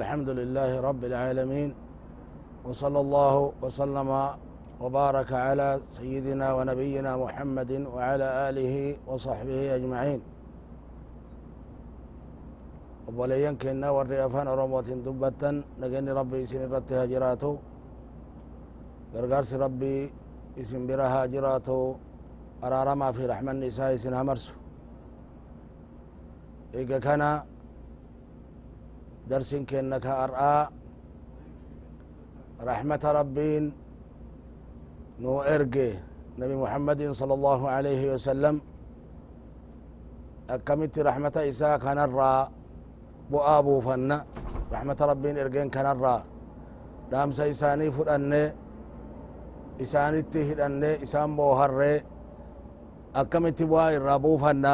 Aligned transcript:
الحمد 0.00 0.28
لله 0.40 0.70
رب 0.88 1.02
العالمين 1.10 1.70
وصلى 2.66 3.00
الله 3.04 3.34
وسلم 3.62 4.10
وبارك 4.82 5.30
على 5.46 5.68
سيدنا 5.98 6.46
ونبينا 6.56 7.10
محمد 7.24 7.72
وعلى 7.94 8.26
آله 8.48 8.74
وصحبه 9.08 9.60
أجمعين 9.76 10.20
وبلين 13.06 13.54
كنا 13.62 13.88
والريافان 13.96 14.46
رموة 14.62 14.88
دبة 15.06 15.42
نجني 15.82 16.10
ربي 16.20 16.40
سن 16.50 16.62
جراته 16.72 17.00
جراتو 17.12 17.52
ربي 19.64 19.96
اسم 20.62 20.82
برها 20.88 21.20
أرى 22.66 22.78
رما 22.88 23.08
في 23.16 23.22
رحمة 23.32 23.52
النساء 23.56 23.90
سن 24.02 24.14
همرسو 24.20 24.54
إيقا 26.76 26.98
كان 27.06 27.22
درسين 29.30 29.62
كأنك 29.70 30.06
أرآ 30.22 30.54
رحمة 32.70 33.04
ربين 33.20 33.64
نو 35.22 35.32
إرقي 35.54 35.90
نبي 36.40 36.54
محمد 36.64 37.00
صلى 37.20 37.34
الله 37.38 37.60
عليه 37.76 38.02
وسلم 38.14 38.54
أكمت 40.56 40.94
رحمة 41.08 41.36
إساء 41.50 41.74
كان 41.84 41.98
الرا 42.06 42.32
بؤابو 43.32 43.74
فن 43.86 44.10
رحمة 44.74 44.98
ربين 45.10 45.34
إرقين 45.42 45.68
كان 45.74 45.86
الرا 45.94 46.16
دامس 47.12 47.38
إساني 47.52 47.86
فرأني 47.96 48.44
إساني 49.84 50.20
تهدأني 50.32 50.90
إسان 51.04 51.30
بوهر 51.38 51.72
أكمت 53.20 53.58
بوا 53.70 53.84
إرابو 53.96 54.32
فن 54.44 54.64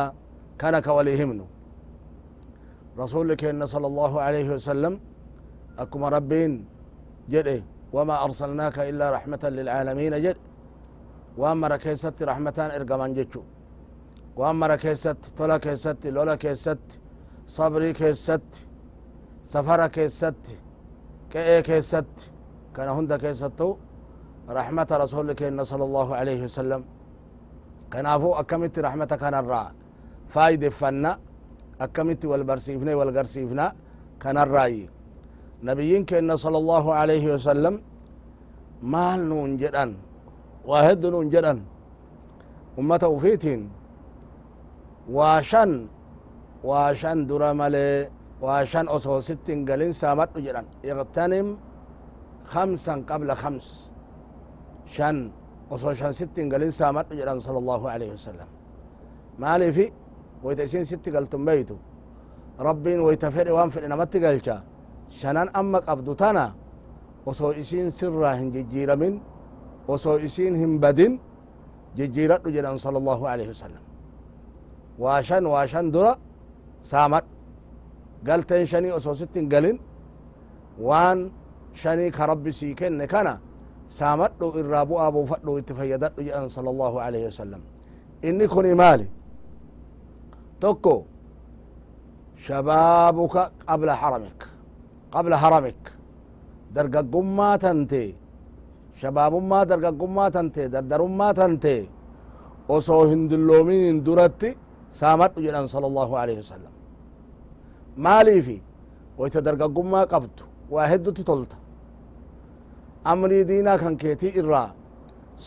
كان 0.60 0.74
كوليهمنو 0.86 1.46
رسولك 2.98 3.42
إن 3.52 3.62
صلى 3.74 3.86
الله 3.92 4.12
عليه 4.26 4.46
وسلم 4.54 4.94
أكما 5.78 6.08
ربين 6.08 6.52
جد 7.30 7.46
إيه؟ 7.46 7.62
وما 7.92 8.24
أرسلناك 8.24 8.78
إلا 8.78 9.06
رحمة 9.16 9.38
للعالمين 9.42 10.22
جد 10.22 10.36
وأما 11.40 11.66
ركيست 11.74 12.16
رحمتان 12.30 12.68
إرقمان 12.78 13.10
جتشو 13.16 13.42
وأما 14.40 14.66
ركيست 14.72 15.18
تولا 15.38 15.56
كيست 15.64 16.00
لولا 16.16 16.34
كيست 16.44 16.82
صبري 17.46 17.92
كيست 17.92 18.46
سفر 19.54 19.86
كيست 19.86 20.38
كأي 21.32 21.62
كيست 21.62 22.12
كان 22.76 22.88
هند 22.96 23.12
كيستو 23.24 23.68
رحمة 24.58 24.90
رسولك 25.02 25.42
إن 25.50 25.58
صلى 25.70 25.84
الله 25.88 26.08
عليه 26.20 26.40
وسلم 26.48 26.82
كان 27.92 28.06
أفو 28.14 28.30
أكملت 28.42 28.78
رحمتك 28.86 29.22
أنا 29.28 29.40
الرا 29.42 29.66
فايدة 30.34 30.70
فنّا 30.70 31.12
أكمت 31.86 32.22
والبرسيفنا 32.30 32.92
والقرسيفنا 32.98 33.66
كان 34.22 34.36
الرأي 34.44 34.78
نبيين 35.68 36.02
كأن 36.10 36.30
صلى 36.44 36.58
الله 36.62 36.84
عليه 37.00 37.24
وسلم 37.34 37.74
مال 38.92 39.20
نون 39.30 39.50
جدًا 39.62 39.86
واهد 40.70 41.02
نون 41.14 41.26
جدًا 41.34 41.54
أمة 42.80 43.02
وفيتين 43.14 43.60
واشن 45.16 45.70
واشن 46.68 47.18
درا 47.28 47.50
ملي 47.60 47.88
واشن 48.44 48.84
أصو 48.94 49.14
ستين 49.28 49.58
قلين 49.68 49.92
سامت 50.02 50.30
جدًا 50.46 50.62
اغتنم 50.90 51.46
خمسا 52.52 52.94
قبل 53.10 53.28
خمس 53.42 53.68
شن 54.94 55.16
أصو 55.74 55.88
شن 56.00 56.12
ستين 56.20 56.44
قلين 56.52 56.72
سامت 56.80 57.06
جدًا 57.18 57.34
صلى 57.46 57.58
الله 57.62 57.82
عليه 57.94 58.10
وسلم 58.16 58.48
مالي 59.42 59.68
في 59.76 59.86
ويتا 60.44 60.64
إسين 60.68 60.84
ستي 60.90 61.10
قلتم 61.16 61.42
بيتو 61.48 61.76
ربين 62.68 62.98
ويتا 63.06 63.28
فري 63.34 63.52
وان 63.56 63.68
فري 63.74 63.86
نمت 63.92 64.14
قلشا 64.24 64.56
شنان 65.18 65.48
أمك 65.60 65.82
أبدو 65.92 66.12
تانا 66.20 66.46
وصو 67.26 67.50
إسين 67.60 67.88
سرا 67.98 68.30
هنججير 68.40 68.90
من 69.02 69.14
وصو 69.90 70.14
إسين 70.26 70.52
هنبدن 70.62 71.12
ججيرة 71.98 72.36
جلان 72.54 72.76
صلى 72.86 72.98
الله 73.02 73.20
عليه 73.32 73.48
وسلم 73.54 73.82
واشن 75.02 75.44
واشن 75.52 75.86
درا 75.94 76.12
سامت 76.90 77.24
قلتن 78.26 78.62
شني 78.70 78.88
وصو 78.96 79.12
ستين 79.20 79.44
قلن 79.52 79.76
وان 80.88 81.18
شني 81.80 82.06
كربي 82.16 82.52
سيكن 82.58 82.94
كنا 83.12 83.34
سامت 83.98 84.32
إرابو 84.58 84.94
أبو 85.06 85.20
فدو 85.30 85.52
اتفيدت 85.60 86.14
جلان 86.26 86.46
صلى 86.56 86.70
الله 86.74 86.92
عليه 87.06 87.22
وسلم 87.30 87.60
إني 88.28 88.46
كوني 88.52 88.72
مالي 88.82 89.06
tokko 90.62 90.94
shabaabuka 92.44 93.42
qabla 93.68 93.94
haramik 94.00 94.40
qabla 95.14 95.36
haramik 95.42 95.80
dargaggummaa 96.76 97.54
tante 97.64 98.02
shabaabummaa 99.00 99.64
dargaggummaa 99.70 100.28
tante 100.36 100.62
dardarummaa 100.74 101.32
tante 101.40 101.74
osoo 102.76 103.02
hin 103.10 103.22
dulloominin 103.30 103.96
duratti 104.06 104.48
saamadhu 105.00 105.38
jedhan 105.46 105.66
sala 105.72 105.86
allahu 105.90 106.14
alaihi 106.22 106.40
wasalam 106.44 106.72
maaliifi 108.06 108.56
woyta 109.18 109.40
dargaggummaa 109.48 110.04
qabdu 110.12 110.42
waa 110.74 110.86
heddutti 110.92 111.22
tolta 111.30 111.56
amrii 113.12 113.44
diinaa 113.50 113.78
kan 113.82 113.94
keetii 114.02 114.32
irraa 114.40 114.68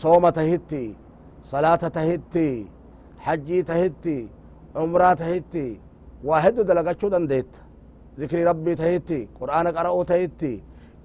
sooma 0.00 0.30
tahitti 0.38 0.82
salaata 1.50 1.86
tahitti 1.98 2.46
hajjii 3.24 3.62
tahitti 3.70 4.16
umraa 4.82 5.14
tahitti 5.18 5.64
waa 6.26 6.40
heddu 6.44 6.62
dalagachuu 6.68 7.10
dandeetta 7.14 7.60
zikrii 8.18 8.44
rabbii 8.48 8.74
tahitti 8.80 9.18
qur'aana 9.40 9.70
qara'uu 9.76 10.02
tahitti 10.10 10.52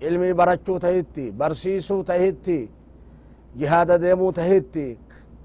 ilmii 0.08 0.34
barachuu 0.34 0.78
tahitti 0.86 1.24
barsiisuu 1.40 2.02
tahitti 2.10 2.58
jihaada 3.60 3.96
deemuu 4.04 4.32
tahitti 4.40 4.86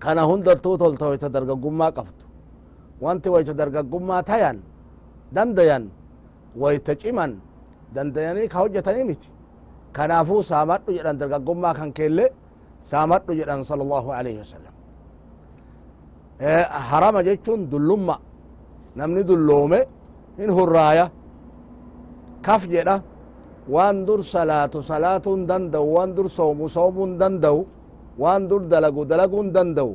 kana 0.04 0.22
hundattuu 0.30 0.76
tolta 0.82 1.04
wayta 1.12 1.28
dargaggummaa 1.36 1.90
qabdu 1.98 2.24
wanti 3.04 3.28
wayta 3.34 3.52
dargaggummaa 3.60 4.22
tayan 4.28 4.58
dandayan 5.36 5.84
wayta 6.62 6.92
ciman 7.02 7.32
dandayanii 7.94 8.46
ka 8.52 8.58
hojjetanii 8.64 9.04
miti 9.10 9.28
kanaafuu 9.96 10.40
saamadhu 10.52 10.90
jedhan 10.98 11.20
dargaggummaa 11.20 11.74
kan 11.78 11.92
keelle 11.98 12.26
saamadhu 12.80 13.32
jedhan 13.40 13.60
sala 13.68 13.82
allahu 13.86 14.08
alaihi 14.18 14.40
wasalam 14.44 14.72
harama 16.40 17.22
jechun 17.24 17.68
dullumma 17.70 18.18
namni 18.96 19.22
dulloome 19.22 19.86
hin 20.36 20.50
hurraaya 20.50 21.10
kaf 22.42 22.66
jedha 22.66 23.02
waan 23.68 24.06
dur 24.06 24.18
salaatu 24.20 24.82
salaatu 24.82 25.36
hin 25.36 25.46
danda'u 25.46 25.86
waan 25.94 26.14
dur 26.16 26.26
soomu 26.28 26.66
soomu 26.68 27.06
hin 27.06 27.18
danda'u 27.18 27.64
waan 28.18 28.48
dur 28.48 28.62
dalagu 28.72 29.06
dalagu 29.10 29.36
hin 29.42 29.52
danda'u 29.56 29.94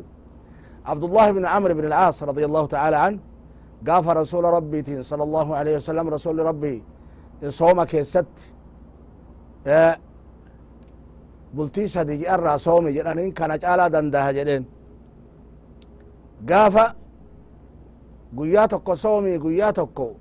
abdullahi 0.86 1.32
bn 1.38 1.46
amr 1.46 1.70
bn 1.78 1.86
alcaas 1.92 2.22
radi 2.32 2.44
allahu 2.50 2.68
taala 2.76 2.98
an 3.08 3.13
gaafa 3.88 4.12
rasuula 4.22 4.50
rabbiitiin 4.58 5.04
sala 5.04 5.24
allahu 5.28 5.52
alayhi 5.60 5.75
wasalam 5.81 6.08
rasuuli 6.16 6.42
rabbii 6.52 6.80
sooma 7.60 7.84
keessatti 7.92 8.44
bultii 11.56 11.88
sadi 11.94 12.13
ji'arraa 12.24 12.58
soome 12.68 12.90
jedhan 12.96 13.18
hin 13.22 13.31
kana 13.40 13.56
caalaa 13.63 13.90
dandaha 13.96 14.31
jedheen 14.40 14.63
قافة 16.47 16.94
guyyaa 18.38 18.68
tokko 18.71 18.95
soomii 18.95 19.39
guyyaa 19.41 19.74
tokko 19.74 20.15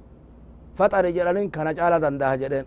faxari 0.76 1.12
jedhanin 1.12 1.50
kana 1.50 1.74
caala 1.74 2.00
dandaha 2.00 2.36
jedheen 2.36 2.66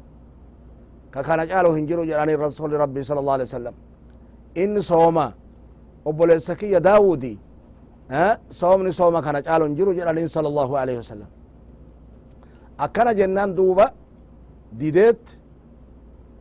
ka 1.12 1.24
kana 1.24 1.46
caalu 1.48 1.74
hin 1.76 1.88
jiru 1.88 2.06
jedhanin 2.06 2.38
rasuli 2.40 2.78
rabbi 2.78 3.04
sala 3.04 3.20
allahu 3.22 3.36
alaihi 3.38 3.50
wasallam 3.52 3.76
inni 4.56 4.82
sooma 4.84 5.34
obboleessa 6.06 6.56
kiyya 6.56 6.80
daawudi 6.80 7.40
soomni 8.50 8.92
sooma 8.94 9.22
kana 9.22 9.42
caalu 9.42 9.66
hin 9.66 9.76
jiru 9.76 9.94
jedhanin 9.98 10.28
sala 10.28 10.48
allahu 10.48 10.74
alaihi 10.78 10.98
wasallam 11.04 11.30
akkana 12.78 13.14
jennaan 13.14 13.56
duuba 13.56 13.92
dideet 14.80 15.20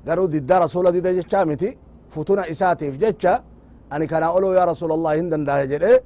garuu 0.06 0.28
didda 0.28 0.58
rasula 0.60 0.92
dida 0.92 1.12
jechaa 1.18 1.44
miti 1.46 1.70
futuna 2.08 2.46
isaatiif 2.48 2.98
jecha 2.98 3.42
ani 3.90 4.06
kanaa 4.06 4.30
oluu 4.36 4.52
yaa 4.58 4.66
rasuula 4.66 4.94
allah 4.94 5.16
hin 5.20 5.30
dandaha 5.32 5.66
jedhee 5.74 6.00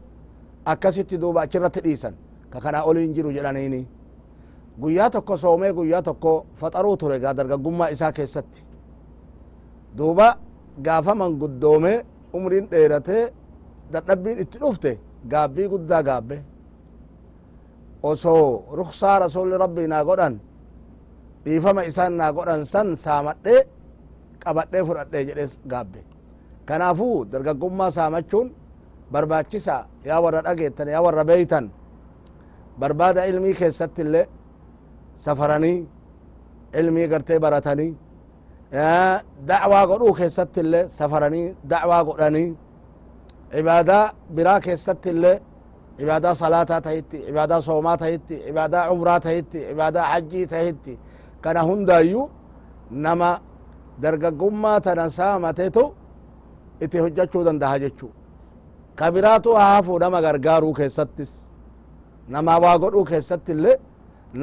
akasitti 0.65 1.17
duba 1.21 1.41
achirratti 1.45 1.81
dhiisan 1.85 2.15
ka 2.53 2.59
kana 2.61 2.83
oliin 2.89 3.13
jiru 3.15 3.31
jedhaniini 3.37 3.81
guyyaa 4.81 5.11
tokko 5.15 5.35
soomee 5.43 5.73
guyyaa 5.77 6.03
tokko 6.09 6.33
faxaruu 6.61 6.97
ture 7.01 7.19
gaa 7.23 7.37
dargaggummaa 7.39 7.89
isaa 7.95 8.13
keessatti 8.17 8.63
duuba 9.97 10.27
gaafa 10.87 11.15
manguddoome 11.15 11.93
umriin 12.37 12.67
dheerate 12.71 13.33
dadhabbiin 13.93 14.39
itti 14.47 14.59
dhufte 14.63 14.99
gaabbii 15.33 15.69
guddaa 15.69 16.03
gaabbe 16.09 16.43
osoo 18.03 18.63
ruksaa 18.79 19.19
rasulli 19.19 19.59
rabbii 19.59 19.87
naa 19.89 20.05
godhan 20.05 20.35
dhiifama 21.45 21.83
isaan 21.91 22.13
naa 22.19 22.33
godhan 22.37 22.65
san 22.67 22.97
saamadhe 22.97 23.57
qabadhee 24.45 24.85
fudhadhe 24.89 25.25
jedhes 25.31 25.61
gaabbe 25.73 26.05
kanaafuu 26.69 27.25
dargaggummaa 27.33 27.91
saamachuun 27.99 28.49
barbachisa 29.15 29.77
ya 30.05 30.17
warra 30.21 30.41
dhageettan 30.47 30.87
ya 30.95 30.99
warra 31.05 31.23
beeytan 31.29 31.65
barbaada 32.81 33.21
ilmii 33.31 33.55
keessatti 33.61 34.01
illee 34.03 34.25
safaranii 35.27 35.79
ilmii 36.81 37.07
gartee 37.13 37.39
baratanii 37.45 37.91
da'waa 39.51 39.85
godhuu 39.91 40.13
keessatti 40.21 40.59
illee 40.65 40.83
safaranii 40.99 41.47
da'waa 41.73 42.01
godhanii 42.09 42.49
cibaadaa 43.55 44.05
biraa 44.37 44.59
keessatti 44.67 45.09
illee 45.15 45.37
cibaadaa 45.99 46.35
salaataa 46.43 46.81
tahitti 46.87 47.17
cibaadaa 47.27 47.61
soomaa 47.69 47.97
tahitti 48.03 48.35
cibaadaa 48.47 48.83
umraa 48.95 49.21
tahitti 49.27 49.59
cibaadaa 49.69 50.07
hajjii 50.13 50.47
tahitti 50.55 50.95
kana 51.45 51.61
hundaayyuu 51.69 52.25
nama 53.07 53.29
dargaggummaa 54.03 54.79
tana 54.87 55.05
saamatetu 55.21 55.85
itti 56.85 56.99
hojjechuu 57.05 57.43
dandaha 57.49 57.79
jechuu 57.87 58.11
kabiraatu 58.97 59.55
haafu 59.59 59.99
nama 59.99 60.19
gargaaruu 60.23 60.73
keessattis 60.75 61.33
nama 62.31 62.57
waa 62.63 62.75
godhuu 62.79 63.05
keessatti 63.05 63.53
illee 63.55 63.77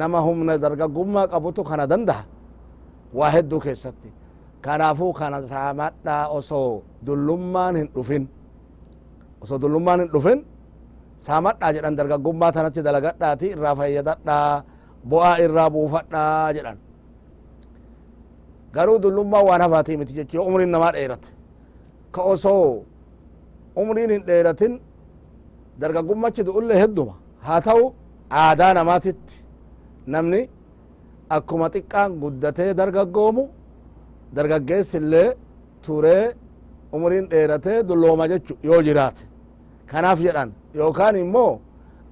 nama 0.00 0.20
humna 0.26 0.56
dargaggummaa 0.64 1.26
qabutu 1.32 1.64
kana 1.64 1.86
dandaha 1.88 2.24
waa 3.18 3.30
hedduu 3.34 3.60
keessatti 3.64 4.12
kanaafuu 4.64 5.12
kana 5.16 5.42
saamadhaa 5.52 6.26
osoo 6.38 6.82
dullummaan 7.06 7.76
hin 7.80 7.88
dhufin 7.96 8.24
osoo 9.44 9.58
dullummaan 9.64 10.00
hin 10.04 10.10
dhufin 10.14 10.40
saamadhaa 11.26 11.72
jedhan 11.74 11.96
dargaggummaa 12.00 12.52
tanatti 12.56 12.80
dalagadhaati 12.88 13.46
irraa 13.56 13.74
fayyadadhaa 13.82 14.48
bo'aa 15.12 15.36
irraa 15.46 15.68
buufadhaa 15.74 16.46
jedhan 16.56 16.78
garuu 18.76 18.98
dullummaan 19.04 19.44
waan 19.48 19.62
hafaatii 19.64 19.96
miti 20.00 20.12
jechuu 20.20 20.44
umri 20.48 20.66
namaa 20.76 20.92
dheerate 20.96 21.32
ka 22.14 22.20
osoo 22.36 22.91
umriin 23.76 24.10
hin 24.14 24.22
dheeratin 24.28 24.80
dargagummachi 25.80 26.42
du'ullee 26.46 26.78
hedduma 26.82 27.14
haa 27.46 27.60
ta'u 27.68 27.82
aadaa 28.42 28.72
namaatitti 28.80 29.34
namni 30.14 30.40
akkuma 31.36 31.66
xiqqaan 31.74 32.10
guddatee 32.22 32.70
dargaggoomu 32.80 33.44
dargaggeessi 34.36 34.98
turee 35.84 36.24
umriin 36.96 37.26
dheeratee 37.32 37.78
dullooma 37.88 38.24
jechu 38.32 38.52
yoo 38.68 38.80
jiraate 38.86 39.22
kanaaf 39.90 40.18
jedhan 40.26 40.50
yookaan 40.78 41.16
immoo 41.24 41.52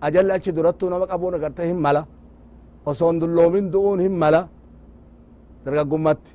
ajalli 0.07 0.33
achi 0.37 0.51
durattuu 0.57 0.89
nama 0.93 1.07
qabuun 1.13 1.35
agartee 1.39 1.67
hin 1.71 1.77
mala 1.87 2.03
osoon 2.91 3.17
dulloomin 3.21 3.67
du'uun 3.73 4.01
hin 4.07 4.13
mala 4.23 4.41
dargaggummatti 5.65 6.31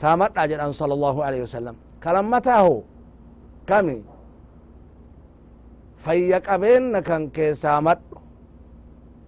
saamadha 0.00 0.42
jedhan 0.50 0.72
sala 0.78 0.92
allahu 0.98 1.20
alayhi 1.26 1.44
wasalam 1.46 1.76
kalammataho 2.04 2.74
kami 3.70 3.96
fayya 5.98 6.38
qabeenna 6.38 7.02
kan 7.02 7.26
keessaa 7.34 7.82
madhu 7.82 8.16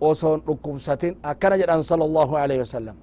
osoon 0.01 0.39
dhukkubsatin 0.47 1.19
akkana 1.23 1.59
jedhan 1.61 1.83
sala 1.83 2.07
allahu 2.07 2.39
alaihi 2.39 2.63
wasalam 2.63 2.97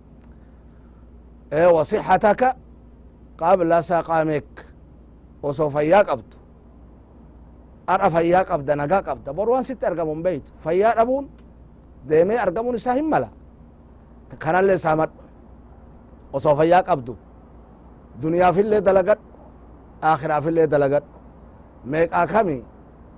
wasixataka 1.51 2.49
qabla 3.39 3.83
saqameek 3.83 4.47
osoo 5.43 5.67
fayyaa 5.69 6.07
qabdu 6.09 6.35
ara 7.91 8.07
fayyaa 8.15 8.43
qabda 8.49 8.73
nagaa 8.81 9.03
qabda 9.07 9.29
boru 9.37 9.51
wan 9.59 9.63
sitti 9.67 9.83
argamun 9.89 10.23
beytu 10.25 10.49
fayyaa 10.65 10.95
dhabuun 10.97 11.25
deemee 12.09 12.39
argamuun 12.45 12.75
isaa 12.79 12.95
hin 12.99 13.07
mala 13.13 13.29
kanallee 14.43 14.77
isaa 14.79 14.95
madhu 15.01 15.19
osoo 16.35 16.55
fayyaa 16.59 16.83
qabdu 16.89 17.13
duniyaafillee 18.21 18.81
dalagadhu 18.87 19.25
akhiraafillee 20.11 20.67
dalagadhu 20.73 21.11
meeqaa 21.93 22.27
kamii 22.33 22.63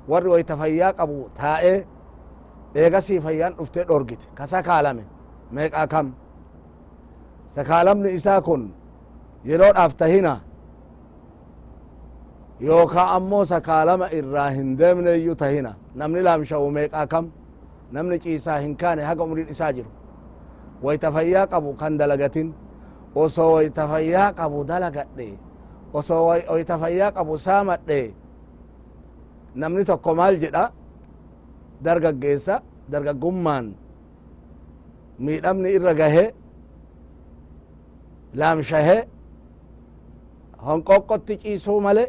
warri 0.09 0.29
wayta 0.33 0.57
fayyaa 0.57 0.93
qabu 0.97 1.29
taa'ee 1.39 1.77
eegasii 2.81 3.19
fayyaan 3.25 3.53
dhuftee 3.61 3.83
dhorgite 3.89 4.25
ka 4.37 4.43
sakaalame 4.53 5.03
meeqaa 5.57 5.87
kam 5.93 6.07
sakaalamni 7.55 8.09
isaa 8.19 8.41
kun 8.47 8.63
yeroodhaaf 9.49 9.93
tahina 10.01 10.33
yookaa 12.69 13.07
ammoo 13.17 13.43
sakaalama 13.51 14.07
irraa 14.19 14.49
hin 14.57 14.69
deemneyyuu 14.79 15.35
tahina 15.41 15.71
namni 16.01 16.21
laamsha'u 16.29 16.67
meeqaa 16.77 17.05
kam 17.13 17.25
namni 17.97 18.17
ciisaa 18.25 18.57
hin 18.65 18.73
kaane 18.83 19.01
haga 19.09 19.23
umriin 19.29 19.49
isaa 19.57 19.71
jiru 19.77 19.91
wayta 20.87 21.11
fayyaa 21.17 21.45
qabu 21.53 21.71
kan 21.83 21.97
dalagatin 22.01 22.49
osoo 23.25 23.49
wayta 23.57 23.83
fayyaa 23.93 24.33
qabu 24.41 24.59
dalagadhe 24.73 25.29
osoo 26.01 26.21
wayta 26.51 26.75
fayyaa 26.83 27.11
qabu 27.17 27.37
saamadhe 27.47 27.99
namni 29.55 29.83
tokko 29.85 30.15
maal 30.15 30.35
jedha 30.39 30.69
dargaggeessa 31.83 32.61
dargaggummaan 32.91 33.73
miidhamni 35.19 35.69
irra 35.77 35.93
gahe 35.93 36.31
laamshahe 38.35 38.99
honqoqqotti 40.67 41.37
ciisuu 41.41 41.79
male 41.81 42.05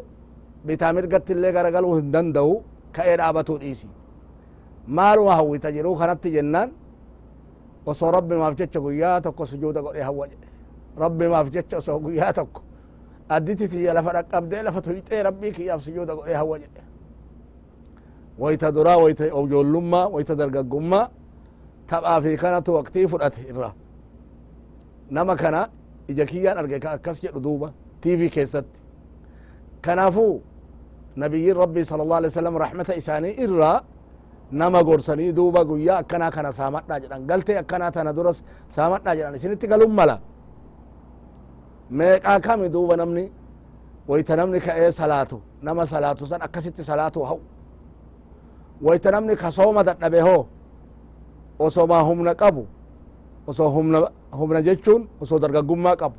bitaa 0.65 0.93
mirgatti 0.93 1.33
illee 1.33 1.51
garagaluu 1.51 1.95
hin 1.97 2.11
danda'u 2.13 2.63
ka'ee 2.93 3.17
dhaabatuu 3.17 3.57
dhiisi 3.63 3.87
maaluma 4.87 5.35
hawwita 5.39 5.71
jiruu 5.75 5.95
kanatti 5.95 6.31
jennaan 6.35 6.69
osoo 7.85 8.11
rabbimaaf 8.11 8.55
jecha 8.59 8.79
guyyaa 8.79 9.21
tokko 9.21 9.45
sujuuda 9.45 9.81
godhe 9.81 10.01
hawwa 10.09 10.27
jedhe 10.31 10.47
rabbimaaf 11.03 11.49
jecha 11.53 11.77
osoo 11.81 11.97
guyyaa 12.05 12.33
tokko 12.33 12.61
additi 13.29 13.67
tiyya 13.71 13.93
lafa 13.97 14.13
dhaqqabdee 14.17 14.61
lafa 14.63 14.79
tuyxee 14.81 15.23
rabbii 15.23 15.51
kiyyaaf 15.57 15.81
sujuuda 15.83 16.13
godhe 16.15 16.33
hawwa 16.35 16.57
jedhe 16.63 16.90
waita 18.39 18.71
duraa 18.73 18.97
waita 18.97 19.23
ojoollummaa 19.33 20.07
waita 20.13 20.35
dargaggummaa 20.39 21.09
taphaa 21.89 22.21
fi 22.23 22.37
kanatu 22.37 22.71
waqtii 22.77 23.07
fudhate 23.07 23.41
irra 23.49 23.71
nama 25.09 25.35
kana 25.35 25.67
ija 26.07 26.25
kiyyaan 26.25 26.57
arge 26.57 26.79
ka 26.79 26.91
akkas 26.91 27.21
jedhu 27.23 27.39
duuba 27.39 27.73
tv 28.01 28.29
keessatti 28.29 28.81
kanaafuu 29.81 30.41
nabiyyin 31.15 31.57
rabbii 31.57 31.85
sala 31.85 32.03
allahu 32.03 32.19
alaihi 32.19 32.31
wasallam 32.33 32.57
rahmata 32.57 32.93
isaanii 32.95 33.33
irraa 33.45 33.83
nama 34.51 34.83
gorsanii 34.83 35.31
duuba 35.33 35.65
guyyaa 35.65 35.97
akkanaa 35.97 36.31
kana 36.31 36.51
saamadhaa 36.53 36.99
jedhan 36.99 37.27
galtee 37.27 37.57
akkanaa 37.57 37.91
tana 37.91 38.13
duras 38.13 38.43
saamadhaa 38.67 39.15
jedhan 39.15 39.35
isinitti 39.35 39.67
galun 39.67 39.91
mala 39.91 40.19
meeqaa 41.91 42.39
kami 42.39 42.69
duuba 42.69 42.95
namni 42.97 43.25
wayta 44.07 44.35
namni 44.35 44.59
ka'ee 44.59 44.91
salaatu 44.91 45.37
nama 45.61 45.85
salaatu 45.85 46.25
san 46.31 46.41
akkasitti 46.47 46.83
salaatu 46.83 47.19
ha'u 47.29 47.39
waita 48.81 49.13
namni 49.13 49.35
ka 49.37 49.49
sooma 49.53 49.85
dadhabe 49.85 50.19
hoo 50.25 50.43
osooma 51.61 52.01
humna 52.01 52.33
qabu 52.33 52.65
osoo 53.47 53.69
humna 53.69 54.09
humna 54.33 54.59
jechuun 54.65 55.05
osoo 55.21 55.37
dargaggummaa 55.39 55.93
qabu 55.95 56.17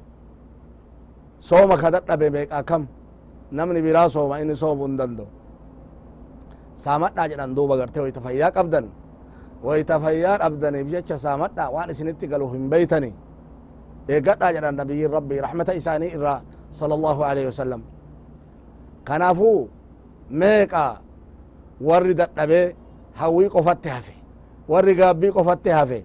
sooma 1.43 1.75
ka 1.77 1.91
dadhabe 1.99 2.27
meeqa 2.31 2.63
kam 2.63 2.87
namni 3.51 3.83
biraa 3.83 4.07
sooma 4.09 4.39
inni 4.43 4.55
soomu 4.55 4.87
hin 4.87 4.97
danda'u 5.03 5.27
saamadhaa 6.79 7.27
jedhan 7.35 7.51
duuba 7.57 7.75
gartee 7.83 8.01
wayta 8.07 8.21
fayyaa 8.27 8.55
qabdan 8.57 8.87
wayta 9.67 9.95
fayyaa 10.05 10.39
dhabdaniif 10.47 10.87
jecha 10.95 11.19
saamadhaa 11.27 11.69
waan 11.75 11.91
isinitti 11.91 12.27
galu 12.31 12.47
hin 12.55 12.71
beytani 12.73 13.11
eeggadhaa 14.09 14.53
jedhan 14.55 14.75
nabiyyin 14.79 15.11
rabbii 15.11 15.41
rahmata 15.47 15.75
isaanii 15.83 16.11
irraa 16.17 16.39
sala 16.71 16.95
allahu 16.95 17.21
aleyhi 17.31 17.51
wasalam 17.51 17.83
kanaafuu 19.09 19.61
meeqa 20.41 20.85
warri 21.83 22.15
dadhabee 22.15 22.71
hawwii 23.19 23.49
qofatti 23.51 23.89
hafe 23.91 24.13
warri 24.71 24.95
gaabbii 24.95 25.31
qofatti 25.37 25.71
hafe 25.79 25.99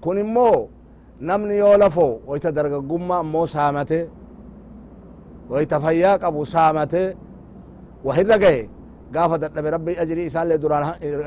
kun 0.00 0.16
immoo 0.24 0.68
namni 1.28 1.56
yoo 1.62 1.76
lafoo 1.82 2.14
wayta 2.28 2.52
dargaggummaa 2.58 3.18
ammoo 3.24 3.46
saamate 3.56 3.98
wayta 5.50 5.76
fayyaa 5.84 6.16
qabu 6.22 6.40
saamate 6.54 7.02
wahirra 8.06 8.36
gahe 8.42 8.62
gaafa 9.14 9.36
dadhabe 9.42 9.68
rabbi 9.76 9.92
ajrii 10.04 10.26
isaallee 10.30 10.58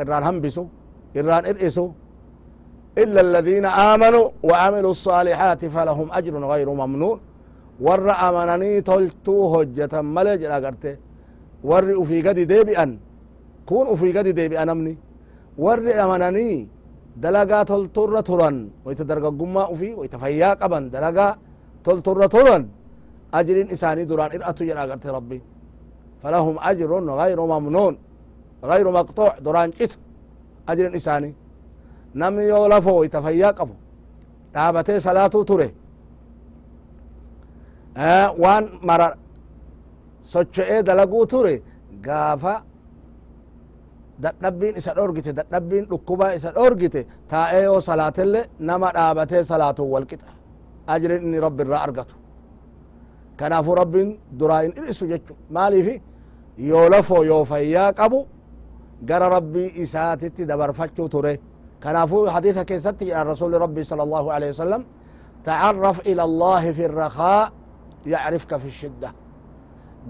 irraan 0.03 0.25
hambisu 0.29 0.63
irraan 1.19 1.45
ir'isu 1.53 1.87
إلا 3.03 3.21
الذين 3.27 3.65
آمنوا 3.65 4.25
وعملوا 4.43 4.91
الصالحات 4.91 5.61
فلهم 5.65 6.07
أجر 6.19 6.33
غير 6.53 6.67
ممنون 6.73 7.17
ور 7.85 8.07
أمنني 8.27 8.81
تلتو 8.81 9.35
هجة 9.55 10.01
ملج 10.17 10.41
أغرته 10.57 10.93
ور 11.63 11.83
في 12.07 12.17
قد 12.27 12.39
ديبئا 12.53 12.85
kun 13.69 13.85
ufi 13.87 14.09
gadi 14.13 14.33
deebi'a 14.33 14.65
namni 14.65 14.97
warri 15.57 15.93
amananii 15.93 16.65
dalagaa 17.21 17.61
tolturra 17.69 18.21
turan 18.25 18.55
waita 18.85 19.03
dargaggummaa 19.09 19.67
ufi 19.73 19.89
waita 19.99 20.17
fayyaa 20.23 20.57
qaban 20.61 20.83
dalagaa 20.93 21.31
tolturra 21.85 22.25
turan 22.35 22.61
ajriin 23.39 23.69
isaanii 23.75 24.05
duraan 24.09 24.31
ir'atu 24.37 24.61
jedha 24.67 24.81
agarte 24.87 25.07
rabbi 25.17 25.37
falahum 26.21 26.55
ajrun 26.69 27.05
gayru 27.21 27.43
mamnuun 27.53 27.93
gayru 28.69 28.89
maqxuuc 28.99 29.33
duraan 29.45 29.69
citu 29.77 29.95
ajriin 30.71 30.93
isaanii 30.99 31.33
namni 32.21 32.43
yoo 32.51 32.65
lafo 32.73 32.91
waita 33.01 33.19
fayyaa 33.25 33.53
qabu 33.59 33.75
dhaabatee 34.53 34.99
salaatuu 35.07 35.43
ture 35.49 35.67
waan 38.43 38.65
mara 38.87 39.07
socho'ee 40.33 40.79
dalaguu 40.89 41.25
ture 41.31 41.53
gaafa 42.07 42.55
dadhabbiin 44.23 44.75
isa 44.77 44.91
dhorgite 44.97 45.31
dadhabbiin 45.39 45.85
dhukkubaa 45.89 46.31
isa 46.37 46.51
dhorgite 46.57 47.01
taa'ee 47.33 47.63
yoo 47.63 47.81
salaatelle 47.81 48.41
nama 48.69 48.89
dhaabatee 48.97 49.43
salaatuun 49.51 49.89
walqixa 49.95 50.27
ajrin 50.93 51.21
inni 51.25 51.39
rabbi 51.45 51.61
irraa 51.65 51.81
argatu 51.87 52.15
kanaafuu 53.39 53.75
rabbiin 53.81 54.09
duraa 54.39 54.59
hin 54.65 54.71
dhirisu 54.75 55.05
jechu 55.11 55.33
maaliifi 55.55 55.95
yoo 56.69 56.85
lafoo 56.93 57.23
yoo 57.29 57.43
fayyaa 57.51 57.89
qabu 57.99 58.19
gara 59.09 59.27
rabbii 59.35 59.67
isaatitti 59.83 60.41
dabarfachuu 60.49 61.07
ture 61.13 61.33
kanaafuu 61.83 62.21
hadiisa 62.35 62.61
keessatti 62.69 63.03
jedhan 63.09 63.27
rasuli 63.31 63.57
rabbii 63.63 63.83
sala 63.89 64.01
allahu 64.07 64.27
alehi 64.35 64.51
wasalam 64.53 64.81
tacarraf 65.45 65.97
ila 66.11 66.21
allahi 66.29 66.69
fi 66.77 66.85
rakaa 67.01 67.43
yacrifka 68.11 68.55
fi 68.63 68.69
shidda 68.79 69.09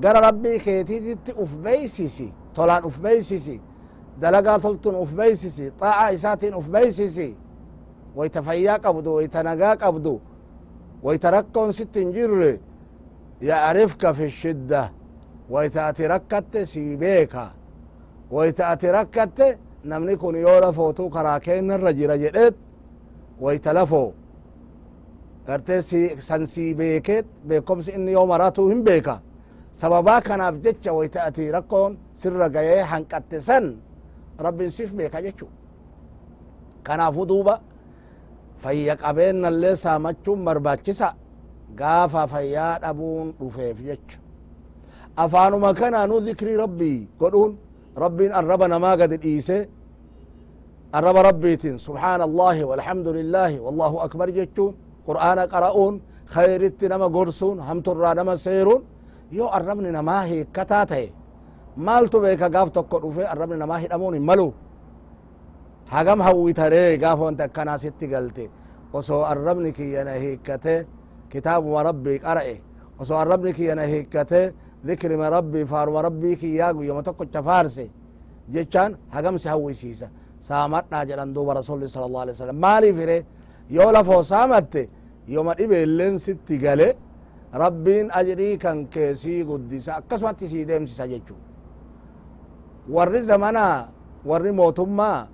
gara 0.03 0.19
rabbii 0.27 0.57
keetiititti 0.65 1.31
uf 1.43 1.51
beeysisi 1.63 2.27
tolaan 2.55 2.83
uf 2.89 2.97
beeysisi 3.03 3.55
dalagaa 4.21 4.59
toltun 4.63 4.95
uf 5.01 5.11
beysisi 5.15 5.65
xaa'a 5.79 6.07
isaatiin 6.11 6.55
uf 6.55 6.67
beysisi 6.71 7.27
wayta 8.15 8.41
fayyaa 8.41 8.79
qabdu 8.79 9.11
wayta 9.17 9.43
nagaa 9.43 9.75
qabdu 9.77 10.21
wayta 11.03 11.31
rakkoon 11.31 11.73
sitt 11.73 11.95
hin 11.95 12.11
jirre 12.13 12.59
ya'rifka 13.41 14.13
fi 14.13 14.29
shidda 14.29 14.89
wayta 15.49 15.87
ati 15.87 16.07
rakkatte 16.07 16.65
sii 16.65 16.97
beeka 16.97 17.45
wayta 18.31 18.69
ati 18.69 18.87
rakkatte 18.91 19.57
namni 19.83 20.17
kun 20.17 20.35
yoo 20.35 20.59
lafootu 20.61 21.09
karaa 21.09 21.39
keenarra 21.39 21.93
jira 21.93 22.17
jedheet 22.17 22.55
wayta 23.39 23.73
lafoo 23.73 24.13
gartee 25.47 25.81
san 26.17 26.47
sii 26.47 26.73
beekeet 26.75 27.25
beekomsi 27.47 27.91
inni 27.91 28.11
yoo 28.11 28.25
maraatuu 28.27 28.67
hin 28.69 28.83
beeka 28.83 29.21
sababaa 29.71 30.21
kanaaf 30.21 30.55
jecha 30.63 30.93
wayta 30.93 31.23
ati 31.23 31.51
rakkoon 31.51 31.97
sirra 32.13 32.49
gayee 32.49 32.81
hanqatte 32.83 33.39
san 33.41 33.75
رب 34.47 34.59
سيف 34.75 34.91
بيكا 34.99 35.19
جاتشو 35.25 35.47
كان 36.85 37.01
فضوبا 37.17 37.55
فهي 38.63 38.89
قبين 39.03 39.39
اللي 39.51 39.71
سامتشو 39.83 40.31
مرباكسا 40.47 41.09
قافا 41.81 42.23
فيا 42.33 42.67
أبون 42.89 43.27
رفيف 43.43 43.77
جاتشو 43.87 44.19
أفانو 45.23 45.57
ما 45.65 45.71
كان 45.79 45.95
نو 46.09 46.17
ذكري 46.27 46.53
ربي 46.63 46.93
قلون 47.21 47.51
ربي 48.03 48.25
أربنا 48.39 48.75
ما 48.83 48.91
قد 49.01 49.11
الإيسي 49.17 49.59
الرب 50.97 51.17
ربيت 51.29 51.63
سبحان 51.87 52.19
الله 52.29 52.57
والحمد 52.69 53.07
لله 53.17 53.51
والله 53.65 53.93
أكبر 54.05 54.27
جتون 54.37 54.71
قرآن 55.07 55.37
قرؤون 55.53 55.93
خيرت 56.35 56.79
نما 56.91 57.07
قرسون 57.15 57.57
هم 57.67 57.77
ترى 57.85 58.11
نما 58.19 58.35
سيرون 58.45 58.81
يو 59.37 59.45
الرب 59.57 59.79
نما 59.97 60.17
هي 60.29 60.39
كتاته 60.55 61.03
maaltu 61.77 62.19
beeka 62.21 62.49
gaaf 62.49 62.71
tokko 62.73 62.99
dhufe 63.03 63.23
arrabni 63.25 63.57
namaa 63.57 63.77
hidhamuun 63.83 64.13
hin 64.13 64.23
malu 64.23 64.53
hagam 65.93 66.19
hawwitaree 66.21 66.97
gaaf 66.97 67.19
wanta 67.19 67.43
akkanaa 67.45 67.77
sitti 67.77 68.07
galte 68.07 68.49
osoo 68.93 69.21
arrabni 69.23 69.71
kiyyana 69.73 70.11
hiikkate 70.13 70.87
kitaabuma 71.29 71.83
rabbii 71.83 72.19
qara'e 72.25 72.55
osoo 72.99 73.17
arrabni 73.17 73.53
kiyyana 73.53 73.81
hiikkate 73.83 74.53
dhikrima 74.85 75.29
rabbii 75.29 75.65
faaruma 75.65 76.01
rabbii 76.07 76.35
kiyyaa 76.35 76.73
guyyama 76.73 77.03
tokkocha 77.03 77.43
faarse 77.43 77.85
jechaan 78.53 78.97
hagam 79.09 79.37
si 79.39 79.47
hawwisiisa 79.47 80.07
saamadhaa 80.49 81.03
jedhan 81.05 81.33
duuba 81.35 81.53
rasulli 81.61 81.89
sala 81.89 82.05
allahu 82.05 82.21
alaihi 82.23 82.35
wasallam 82.35 82.59
maaliif 82.65 82.97
hire 83.03 83.25
yoo 83.77 83.91
lafoo 83.91 84.23
saamatte 84.23 84.89
yooma 85.27 85.53
dhibeelleen 85.59 86.17
sitti 86.19 86.57
gale 86.57 86.87
rabbiin 87.53 88.09
ajrii 88.21 88.57
kan 88.57 88.87
keessii 88.87 89.43
guddisa 89.45 89.95
akkasumatti 89.95 90.47
sii 90.49 90.65
deemsisa 90.67 91.07
jechuudha 91.13 91.48
warri 92.89 93.21
zamanaa 93.21 93.87
warri 94.25 94.51
mootummaa 94.51 95.29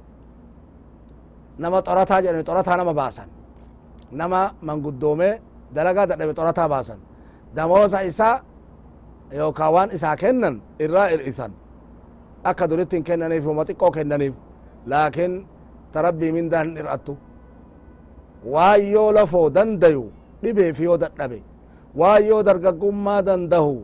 nama 1.63 1.79
xorataa 1.87 2.19
jedhame 2.23 2.43
xorataa 2.43 2.77
nama 2.83 2.93
baasan 2.99 3.29
nama 4.11 4.41
manguddoome 4.67 5.29
dalagaa 5.75 6.05
dadhabe 6.11 6.33
xorataa 6.39 6.67
baasan 6.75 6.99
damoosa 7.55 8.03
isaa 8.11 8.35
yookaan 9.39 9.73
waan 9.75 9.89
isaa 9.97 10.15
kennan 10.23 10.55
irraa 10.85 11.07
hir'isan 11.13 11.51
akka 12.49 12.65
duritti 12.69 12.95
hin 12.99 13.05
kennaniif 13.07 13.45
uma 13.55 13.63
xiqqoo 13.71 13.91
kennaniif 13.97 14.35
laakiin 14.93 15.33
tarabbii 15.95 16.31
mindaan 16.37 16.67
hin 16.67 16.77
hir'attu 16.83 17.13
waan 18.55 18.81
yoo 18.95 19.09
lafoo 19.17 19.47
dandayu 19.57 20.03
dhibeef 20.43 20.79
yoo 20.89 20.97
dadhabe 21.05 21.39
waan 22.03 22.21
yoo 22.29 22.41
dargaggummaa 22.51 23.19
dandahu 23.31 23.75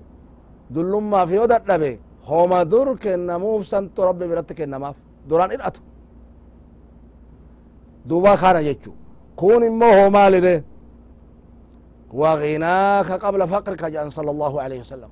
dullummaaf 0.76 1.30
yoo 1.40 1.48
dadhabe 1.56 1.92
homa 2.30 2.60
dur 2.72 2.88
kennamuuf 3.04 3.62
santu 3.72 4.00
rabbi 4.08 4.26
biratti 4.32 4.54
kennamaaf 4.60 4.98
duraan 5.30 5.50
hidhatu 5.54 5.82
duba 8.08 8.34
kana 8.42 8.62
jechu 8.68 8.92
kun 9.42 9.62
immoo 9.70 9.94
homaalide 10.00 10.54
waginaaka 12.22 13.16
qabla 13.24 13.46
faqrika 13.54 13.88
jedhan 13.94 14.12
sala 14.18 14.30
allahu 14.36 14.58
alaihi 14.66 14.82
wasalam 14.86 15.12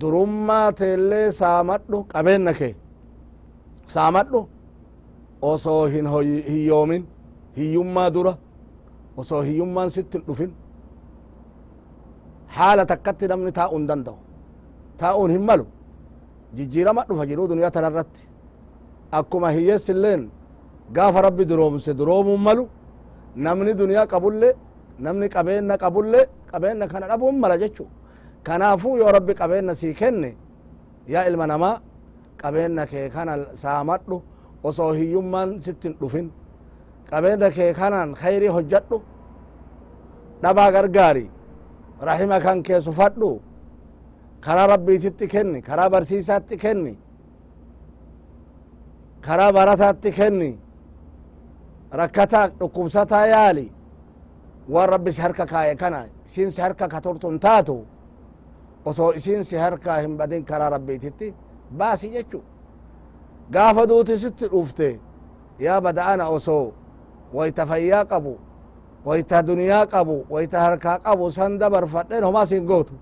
durummaa 0.00 0.68
teellee 0.80 1.26
saamadhu 1.42 1.96
qabeenna 2.12 2.52
kee 2.58 2.72
saamadhu 3.96 4.40
osoo 5.52 5.82
hin 5.94 6.06
hiyyoomin 6.52 7.02
hiyyummaa 7.58 8.08
dura 8.16 8.32
osoo 9.22 9.42
hiyyummaan 9.48 9.90
sittin 9.96 10.22
dhufin 10.28 10.50
حالة 12.56 12.82
تكت 12.90 13.20
نمني 13.30 13.50
تاؤن 13.58 13.82
دندو 13.88 14.16
تاؤن 15.00 15.30
هملو 15.36 15.66
جيجيرا 16.56 16.92
ما 16.98 17.02
دفا 17.08 17.24
جيرو 17.28 17.44
دنيا 17.52 17.68
تنرت 17.76 18.14
أكما 19.18 19.48
هي 19.56 19.70
سلين 19.86 20.22
قاف 20.96 21.14
ربي 21.26 21.44
دروم 21.50 21.74
سدروم 21.86 22.28
ملو 22.46 22.64
نمني 23.46 23.72
دنيا 23.82 24.02
قبول 24.14 24.34
نمني 25.04 25.26
قبينا 25.36 25.74
قبول 25.84 26.14
قبينا 26.52 26.84
كان 26.92 27.02
أبو 27.14 27.26
ملا 27.42 27.56
جتشو 27.62 27.86
كنافو 28.46 28.90
يا 29.02 29.08
ربي 29.16 29.32
قبينا 29.40 29.72
سيكني 29.80 30.30
يا 31.12 31.20
المنما 31.30 31.70
قبينا 32.42 32.82
كي 32.90 33.04
كان 33.14 33.28
سامتلو 33.62 34.16
وصو 34.64 34.88
هيومان 34.98 35.48
ستن 35.64 35.92
دفن 36.02 36.26
قبينا 37.10 37.48
كي 37.56 37.68
كان 37.78 37.92
خيري 38.20 38.48
حجتلو 38.56 38.98
دبا 40.44 40.64
غرغاري 40.74 41.26
rahima 42.00 42.40
kan 42.40 42.62
keessufadhu 42.62 43.40
karaa 44.40 44.66
rabbiititti 44.66 45.26
kenni 45.28 45.62
karaa 45.62 45.88
barsiisaatti 45.90 46.56
kenni 46.56 46.98
karaa 49.20 49.52
barataatti 49.52 50.12
kenni 50.12 50.50
rakkataa 52.00 52.46
dhukkubsataa 52.60 53.26
yaali 53.26 53.66
waan 54.68 54.88
rabbi 54.88 55.12
si 55.12 55.22
harka 55.22 55.46
kaaye 55.46 55.74
kana 55.76 56.04
isin 56.26 56.50
si 56.50 56.60
harka 56.60 56.88
katortun 56.88 57.40
taatu 57.40 57.78
osoo 58.84 59.10
isin 59.12 59.44
si 59.44 59.56
harkaa 59.56 59.98
hin 59.98 60.16
badin 60.16 60.44
karaa 60.52 60.70
rabbiititti 60.76 61.34
baasi 61.76 62.10
jechu 62.10 62.42
gaafa 63.50 63.86
duuti 63.88 64.18
sitti 64.18 64.48
dhufte 64.52 64.88
yaa 65.58 65.80
bada'ana 65.80 66.24
osoo 66.38 66.72
waytafayyaa 67.32 68.04
qabu 68.10 68.38
ويتا 69.08 69.38
دنيا 69.50 69.80
قبو 69.92 70.18
ويتا 70.34 70.58
هركا 70.64 70.92
قبو 71.06 71.26
سند 71.38 71.62
برفدن 71.74 72.22
هما 72.28 72.42
سينغوتو 72.50 72.96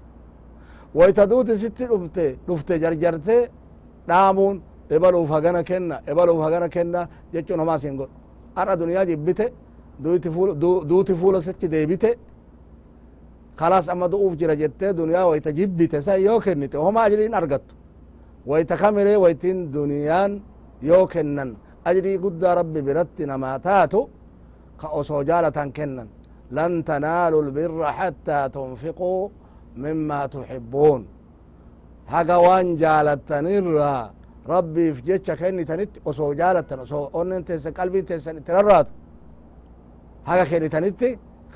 ويتا 0.99 1.25
دوت 1.31 1.49
ست 1.63 1.79
دفته 1.91 2.27
دفته 2.49 2.75
جرجرته 2.83 3.39
دامون 4.09 4.57
ابلو 4.95 5.21
فغنا 5.33 5.61
كنا 5.69 5.97
ابلو 6.11 6.35
فغنا 6.43 6.67
كنا 6.75 7.01
جچون 7.35 7.61
هما 7.63 7.77
سينغوت 7.83 8.11
ارا 8.61 8.75
دنيا 8.83 9.03
جبته 9.11 9.47
دوت 10.05 10.25
فول 10.35 10.49
دوت 10.93 11.09
فول 11.21 11.35
ست 11.47 11.61
ديبته 11.75 12.13
خلاص 13.61 13.87
اما 13.93 14.07
دوف 14.13 14.33
جرا 14.41 14.55
جته 14.63 14.89
دنيا 15.01 15.23
ويتا 15.31 15.51
جبته 15.59 15.99
سا 16.07 16.15
يوكنته 16.29 16.79
هما 16.87 17.01
اجرين 17.07 17.33
ارغت 17.39 17.67
ويتا 18.51 18.75
كامله 18.81 19.15
ويتين 19.25 19.57
دنيان 19.77 20.31
يوكنن 20.91 21.51
اجري 21.89 22.15
قد 22.23 22.43
ربي 22.59 22.81
برتنا 22.87 23.35
ما 23.43 23.53
تاتو 23.67 24.03
ka 24.81 24.89
osoo 25.01 25.23
jaalatan 25.29 25.73
kennan 25.77 26.09
lan 26.57 26.73
tanaalu 26.89 27.39
lbirra 27.49 27.89
hattaa 27.99 28.45
tunfiquu 28.57 29.13
mimmaa 29.83 30.25
tuxibbuun 30.35 31.03
haga 32.13 32.37
waan 32.47 32.69
jaalattanirraa 32.83 34.03
rabbiif 34.53 34.97
jecha 35.09 35.35
kennitanitti 35.43 35.99
osoo 36.11 36.33
jaalattan 36.41 36.81
osoo 36.87 37.05
onnen 37.19 37.45
teessan 37.45 37.75
qalbiin 37.79 38.07
teessan 38.09 38.39
itti 38.41 38.53
rarraatu 38.59 38.93
haga 40.29 40.45
kennitanitti 40.51 41.09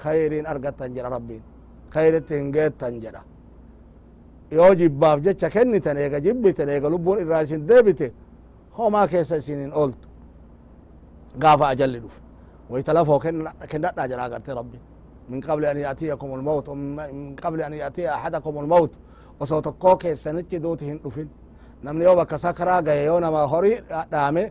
khayriin 0.03 0.47
argattan 0.53 0.91
jedha 0.97 1.09
rabbiin 1.17 1.43
khayritti 1.95 2.35
hin 2.39 2.49
geettan 2.57 2.95
jedha 3.05 3.23
yoo 4.57 4.73
jibbaaf 4.81 5.19
jecha 5.27 5.49
kennitan 5.57 5.97
eega 6.03 6.19
jibbiten 6.27 6.69
eega 6.75 6.89
lubbuun 6.95 7.19
irraa 7.23 7.43
isin 7.47 7.63
deebite 7.69 8.07
homaa 8.79 9.07
keessa 9.13 9.35
isinin 9.43 9.73
ooltu 9.81 10.07
gaafa 11.43 11.67
ajalli 11.75 12.01
dhufu 12.05 12.22
ويتلافوا 12.73 13.19
كن 13.25 13.37
كن 13.71 13.81
لا 13.97 14.03
جرا 14.11 14.25
غرت 14.33 14.49
ربي 14.61 14.81
من 15.33 15.41
قبل 15.49 15.63
ان 15.73 15.79
ياتيكم 15.87 16.29
الموت 16.39 16.67
من 17.23 17.37
قبل 17.45 17.59
ان 17.69 17.73
ياتي 17.83 18.05
احدكم 18.19 18.55
الموت 18.63 18.93
وصوتكو 19.41 19.93
كيسنتي 20.03 20.57
دوت 20.65 20.81
هن 20.89 20.97
دفن 21.05 21.29
نمني 21.85 22.05
يوبا 22.09 22.25
كسكرا 22.31 22.77
غي 22.87 23.09
ما 23.35 23.43
هوري 23.53 23.73
دامه 24.15 24.45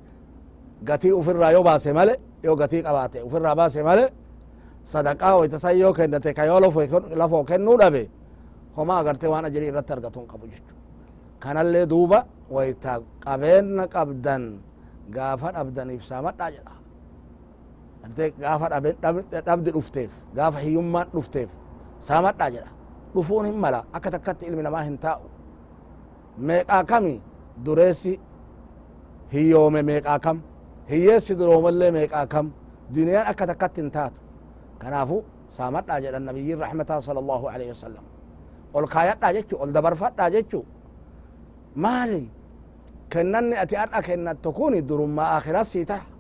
غتي 0.90 1.10
وفر 1.18 1.36
رايو 1.44 1.56
يوبا 1.58 1.72
مال 1.98 2.10
يو 2.46 2.54
غتي 2.62 2.80
قباته 2.88 3.20
وفر 3.26 3.44
با 3.60 3.66
مال 3.88 4.00
صدقه 4.94 5.32
ويتسيو 5.40 5.90
كنت 5.98 6.28
كيولو 6.40 6.70
فيكون 6.76 7.04
لفو 7.20 7.40
كن 7.50 7.62
نودبه 7.68 8.04
هما 8.78 8.96
غرت 9.06 9.24
وانا 9.32 9.48
جري 9.56 9.68
رترغتون 9.78 10.26
قبو 10.32 10.46
جچو 10.54 10.76
kanallee 11.44 11.86
duuba 11.94 12.20
wayta 12.56 12.94
qabeena 13.24 13.84
قبدن 13.96 14.42
gaafan 15.16 15.54
ابدن 15.62 15.88
ibsamadha 15.98 16.46
jedha 16.56 16.74
ante 18.06 18.34
gaafa 18.40 18.66
dhabe 18.74 18.90
dhabdi 19.46 19.70
dhufteef 19.72 20.14
gaafa 20.38 20.58
hiyyummaan 20.66 21.08
dhufteef 21.14 21.50
saamadhaa 22.08 22.50
jedha 22.54 22.72
dhufuun 23.14 23.46
hin 23.50 23.58
mala 23.64 23.80
akka 23.94 24.10
takkatti 24.18 24.44
ilmi 24.50 24.64
namaa 24.66 24.84
hin 24.90 24.98
taa'u 25.06 25.28
meeqaa 26.50 26.84
kami 26.92 27.14
dureessi 27.66 28.14
hiyyoome 29.34 29.82
meeqaa 29.90 30.18
kam 30.26 30.38
hiyyeessi 30.92 31.34
duroomallee 31.42 31.92
meeqaa 32.00 32.26
kam 32.34 32.46
duniyaan 32.96 33.28
akka 33.34 33.46
takkatti 33.54 33.80
hin 33.86 33.92
taatu 33.98 34.20
kanaafu 34.82 35.18
saamadhaa 35.58 36.00
jedhan 36.06 36.24
nabiyyiin 36.32 36.60
raxmataa 36.66 37.02
sala 37.08 37.20
allahu 37.24 37.46
aleyhi 37.56 37.72
wasalam 37.78 38.06
ol 38.78 38.86
kaayadhaa 38.96 39.32
jechu 39.38 39.54
ol 39.64 39.72
dabarfadhaa 39.78 40.30
jechu 40.38 40.60
maali 41.86 42.22
kennanni 43.14 43.56
ati 43.64 43.76
har'a 43.82 44.00
kennattu 44.10 44.50
kun 44.60 44.74
durummaa 44.92 45.30
akhiraa 45.38 45.68
sii 45.72 45.86
taha 45.92 46.11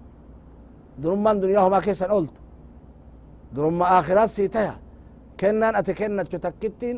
درمان 0.99 1.39
دنياهما 1.39 1.79
كيسا 1.79 2.05
قلت 2.13 2.29
درما 3.55 3.85
آخرات 3.99 4.29
سيتها 4.37 4.77
كنان 5.39 5.75
أتكنا 5.75 6.23
تتكتين 6.23 6.97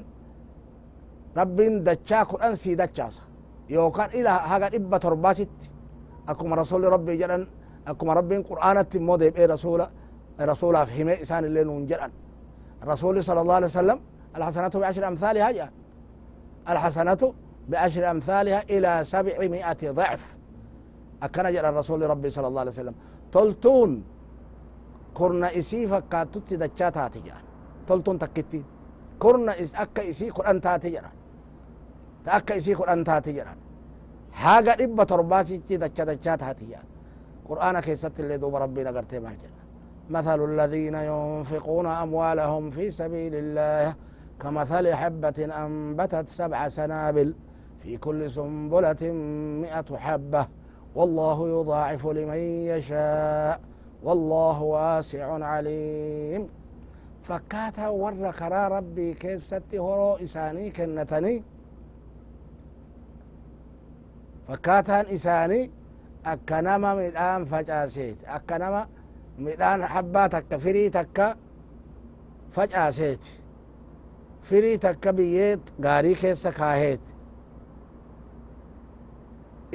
رب 1.37 1.57
دچا 1.89 2.15
قرآن 2.29 2.55
سي 2.55 2.77
يو 3.69 3.91
كان 3.95 4.09
إلى 4.19 4.29
هاقا 4.29 4.67
إبا 4.77 4.97
ترباتت 5.03 5.55
أكما 6.29 6.55
رسول 6.55 6.83
ربي 6.95 7.17
جلن 7.21 7.43
أكما 7.87 8.13
ربين 8.13 8.41
قرآنة 8.49 8.91
مودب 8.95 9.35
إيه 9.37 9.45
رسول 9.45 9.81
في 10.37 10.83
أفهمي 10.83 11.21
إسان 11.21 11.45
اللي 11.45 11.63
ننجلن 11.63 12.11
رسول 12.85 13.23
صلى 13.23 13.41
الله 13.41 13.53
عليه 13.59 13.65
وسلم 13.73 13.99
الحسنات 14.37 14.73
بعشر 14.77 15.07
أمثالها 15.07 15.51
جاء 15.51 15.71
الحسنات 16.69 17.21
بعشر 17.69 18.11
أمثالها 18.11 18.59
إلى 18.69 18.99
سبعمائة 19.13 19.81
ضعف 19.91 20.37
أكن 21.23 21.43
جل 21.43 21.65
الرسول 21.65 22.01
ربي 22.13 22.29
صلى 22.29 22.47
الله 22.47 22.59
عليه 22.61 22.71
وسلم 22.75 22.93
تلتون 23.33 23.91
كورنا 25.17 25.47
إسي 25.59 25.81
فكاتوتي 25.91 26.55
دچا 26.63 26.87
تاتي 26.95 27.19
جان 27.27 27.43
تلتون 27.87 28.17
تكتي 28.23 28.61
كورنا 29.23 29.51
إس 29.61 29.71
أكا 29.81 30.03
إسي 30.09 30.27
قرآن 30.35 30.57
تاتي 30.65 30.89
جان 30.93 31.07
تأكا 32.25 32.55
إسي 32.59 32.73
قرآن 32.79 33.01
تاتي 33.09 33.31
جان 33.37 33.57
حاجة 34.41 34.71
إبا 34.83 35.03
ترباسي 35.09 35.57
تي 35.67 35.75
دچا 35.83 36.03
دچا 36.09 36.33
تاتي 36.41 36.65
جان 36.71 36.85
قرآن 37.49 37.75
خيست 37.87 38.15
اللي 38.21 38.37
دوب 38.43 38.55
ربي 38.63 38.81
نقرتي 38.87 39.19
مهجر 39.25 39.53
مثل 40.15 40.39
الذين 40.51 40.95
ينفقون 41.09 41.87
أموالهم 42.05 42.63
في 42.75 42.85
سبيل 42.99 43.33
الله 43.41 43.85
كمثل 44.41 44.87
حبة 45.01 45.37
أنبتت 45.61 46.27
سبع 46.39 46.61
سنابل 46.77 47.29
في 47.81 47.91
كل 48.03 48.21
سنبلة 48.35 49.03
مئة 49.63 49.89
حبة 50.05 50.45
والله 50.95 51.49
يضاعف 51.61 52.05
لمن 52.07 52.37
يشاء 52.43 53.59
والله 54.03 54.61
واسع 54.61 55.45
عليم 55.45 56.49
فكاتا 57.21 57.87
ور 57.87 58.31
كرا 58.39 58.67
ربي 58.67 59.13
كيستي 59.13 59.77
هرو 59.79 60.13
إساني 60.15 60.69
كنتني 60.71 61.43
فكاتا 64.47 65.13
إساني 65.13 65.71
أكنما 66.25 66.95
مدان 66.95 67.45
فجاسيت 67.45 68.17
أكنما 68.25 68.87
مدان 69.39 69.85
حباتك 69.85 70.57
فريتك 70.57 70.57
فري 70.61 70.89
تك 71.03 71.19
فجاسيت 72.51 73.25
فري 74.43 74.79
بيت 75.05 75.59
غاري 75.83 76.13
كيس 76.15 76.47
كاهيت 76.47 76.99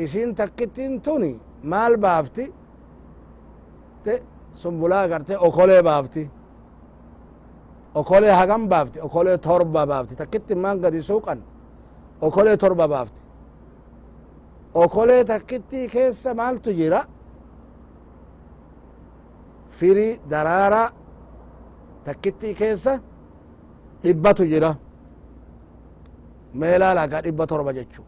isin 0.02 0.34
takkittin 0.34 1.00
tuni 1.00 1.40
maal 1.62 1.94
baafti 2.04 2.52
te 4.04 4.22
sumbulaa 4.62 5.06
garte 5.12 5.34
okolee 5.48 5.82
baafti 5.88 6.24
okolee 8.00 8.32
hagam 8.40 8.64
baafti 8.72 8.98
okolee 9.06 9.36
torba 9.46 9.82
baafti 9.92 10.14
takkittin 10.20 10.58
maan 10.64 10.78
gadi 10.84 11.00
suuqan 11.08 11.40
okolee 12.26 12.56
torba 12.62 12.86
baafti 12.94 13.20
okolee 14.84 15.22
takkittii 15.32 15.86
keessa 15.94 16.30
maaltu 16.40 16.70
jira 16.80 17.02
firi 19.78 20.08
daraara 20.30 20.84
takkittii 22.06 22.54
keessa 22.60 22.94
dhibbatu 24.04 24.42
jira 24.52 24.72
meelaal 26.60 26.98
haga 27.02 27.18
dhibba 27.24 27.44
torba 27.52 27.70
jechuu 27.78 28.04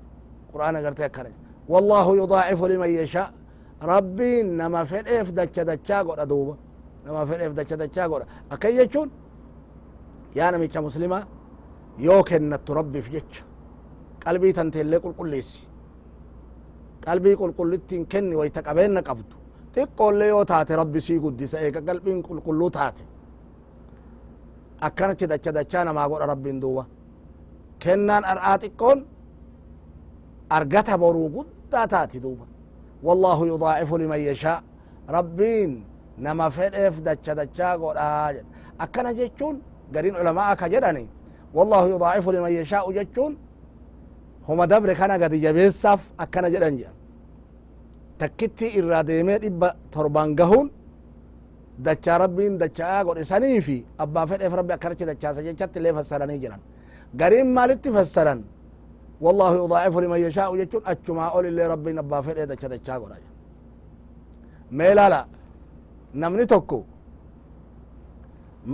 qur'aana 0.53 0.81
garte 0.87 1.03
akkana 1.09 1.29
jira 1.35 1.50
والله 1.75 2.07
يضاعف 2.23 2.61
لمن 2.73 2.91
يشاء 3.01 3.29
ربي 3.93 4.33
نما 4.61 4.81
فديف 4.91 5.27
دچا 5.39 5.63
دچا 5.71 5.99
غدا 6.09 6.25
دوبا 6.31 6.55
نما 7.07 7.23
فديف 7.29 7.53
دچا 7.59 7.77
دچا 7.83 8.03
غدا 8.11 8.25
اكن 8.55 8.71
يچون 8.79 9.09
يا 9.09 10.39
يعني 10.39 10.55
نميچا 10.57 10.79
مسلمه 10.89 11.19
يوكن 12.07 12.45
تربي 12.67 13.01
في 13.07 13.11
جچ 13.15 13.31
قلبي 14.25 14.49
تنتي 14.59 14.81
لي 14.91 14.97
قلقليس 15.05 15.51
قلبي 17.07 17.33
قلقلتين 17.41 18.01
كني 18.13 18.35
ويتقبين 18.41 18.93
قبض 19.09 19.29
تقول 19.77 20.15
لي 20.21 20.35
تاتي 20.51 20.75
ربي 20.81 20.99
سي 21.07 21.15
قد 21.25 21.41
سيك 21.53 21.77
قلبي 21.89 22.13
قلقلو 22.29 22.67
تاتي 22.77 23.05
أكنت 24.87 25.21
دچا 25.33 25.51
دچا 25.59 25.81
نما 25.87 26.03
غدا 26.11 26.27
ربي 26.33 26.51
دوبا 26.63 26.85
كنان 27.83 28.23
ارآتي 28.33 28.69
كون 28.81 28.99
أرغتها 30.57 30.97
بورو 31.03 31.27
قد 31.37 31.49
guddaa 31.71 31.87
taati 31.87 32.21
duuba 32.21 32.45
wallahu 33.03 33.47
yudaacifu 33.47 33.99
liman 33.99 34.21
yashaa 34.21 34.63
rabbiin 35.09 35.83
nama 36.19 36.51
fedheef 36.51 37.01
dacha 37.03 37.35
dachaa 37.35 37.77
godhaa 37.79 38.33
jedha 38.33 38.47
akkana 38.79 39.15
jechuun 39.15 39.63
gariin 39.93 40.17
ulamaa 40.17 40.57
ka 40.59 40.69
jedhani 40.69 41.07
wallahu 41.55 41.87
yudaacifu 41.89 42.33
liman 42.33 42.53
yashaa'u 42.61 42.93
jechuun 42.93 43.39
homa 44.47 44.67
dabre 44.67 44.95
kana 44.95 45.19
gadi 45.19 45.39
jabeessaaf 45.41 46.03
akkana 46.19 46.51
jedhan 46.51 46.77
jedha 46.81 46.93
takkitti 48.19 48.67
irraa 48.83 49.03
deemee 49.07 49.39
dhibba 49.39 49.69
torban 49.91 50.35
gahuun 50.37 50.71
dachaa 51.79 52.19
rabbiin 52.27 52.59
dachaa 52.59 53.05
godhe 53.05 53.25
sanii 53.25 53.61
fi 53.67 53.77
abbaa 54.05 54.27
fedheef 54.33 54.53
rabbi 54.61 54.73
akkanachi 54.77 55.05
dachaasa 55.13 55.43
jechatti 55.47 55.79
illee 55.81 55.95
fassaranii 55.99 56.39
jiran 56.43 56.61
gariin 57.21 57.49
maalitti 57.57 57.93
fassaran 57.97 58.43
والله 59.25 59.49
يضاعف 59.63 59.95
لمن 60.05 60.21
يشاء 60.27 60.49
يجون 60.63 60.83
أتشما 60.91 61.25
أول 61.35 61.45
اللي 61.53 61.65
ربي 61.73 61.93
نبا 61.99 62.19
فرئ 62.27 62.45
دچا 62.51 62.69
دچا 62.75 62.95
قرأ 63.03 63.17
ميلا 64.79 65.07
لا 65.13 65.21
نمني 66.23 66.45
توكو 66.53 66.81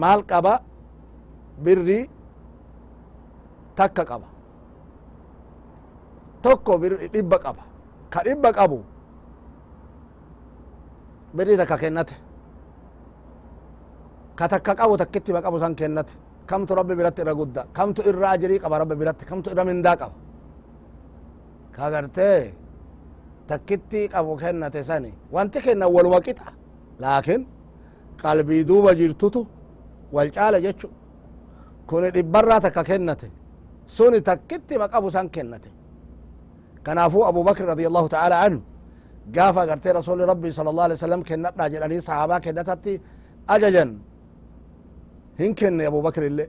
مال 0.02 0.20
قبا 0.30 0.54
بري 1.64 2.00
تكا 3.78 4.02
قبا 4.10 4.28
توكو 6.44 6.74
بري 6.82 6.96
إبا 7.18 7.36
قبا 7.44 7.64
كإبا 8.12 8.50
قبو 8.58 8.78
بري 11.36 11.54
تكا 11.60 11.76
كنته 11.82 12.16
كتكا 14.38 14.72
قبو 14.80 14.94
تكتبا 15.02 15.40
قبو 15.44 15.58
سان 15.64 15.74
كنته 15.80 16.14
kamtu 16.50 16.72
rabbi 16.78 16.92
biratti 16.98 17.20
irra 17.22 17.34
gudda 17.40 17.62
kamtu 17.76 18.00
irra 18.10 18.26
ajirii 18.34 18.58
qaba 18.64 18.76
rabbi 18.82 18.94
biratti 19.00 19.24
kamtu 19.30 19.46
irra 19.52 19.62
mindaa 19.68 19.96
qaba 20.00 20.14
كغرتي 21.76 22.28
تكتي 23.50 24.00
قبو 24.14 24.32
كنا 24.42 24.68
تساني 24.74 25.12
وانت 25.34 25.54
كنا 25.64 25.86
ولما 25.96 26.18
قطع 26.26 26.46
لكن 27.04 27.40
قلبي 28.22 28.58
دوبا 28.70 28.92
جرتتو 29.00 29.42
والجالة 30.16 30.58
جتشو 30.64 30.88
كون 31.88 32.04
الإبرة 32.10 32.56
تكا 32.64 32.82
كنتي 32.88 33.28
سوني 33.96 34.18
تكتي 34.28 34.74
مقابو 34.82 35.08
سان 35.14 35.26
كنتي 35.34 35.70
كنافو 36.84 37.20
أبو 37.30 37.40
بكر 37.48 37.64
رضي 37.72 37.84
الله 37.90 38.04
تعالى 38.14 38.36
عنه 38.42 38.60
قافا 39.36 39.62
قرتي 39.70 39.88
رسول 39.98 40.18
ربي 40.32 40.50
صلى 40.58 40.68
الله 40.72 40.84
عليه 40.86 40.98
وسلم 41.00 41.20
كنا 41.28 41.48
راجل 41.60 41.82
أني 41.86 41.98
صحابة 42.08 42.36
كنتتي 42.44 42.92
أججا 43.54 43.84
هن 45.40 45.50
كن 45.60 45.80
أبو 45.90 46.00
بكر 46.06 46.22
اللي 46.30 46.44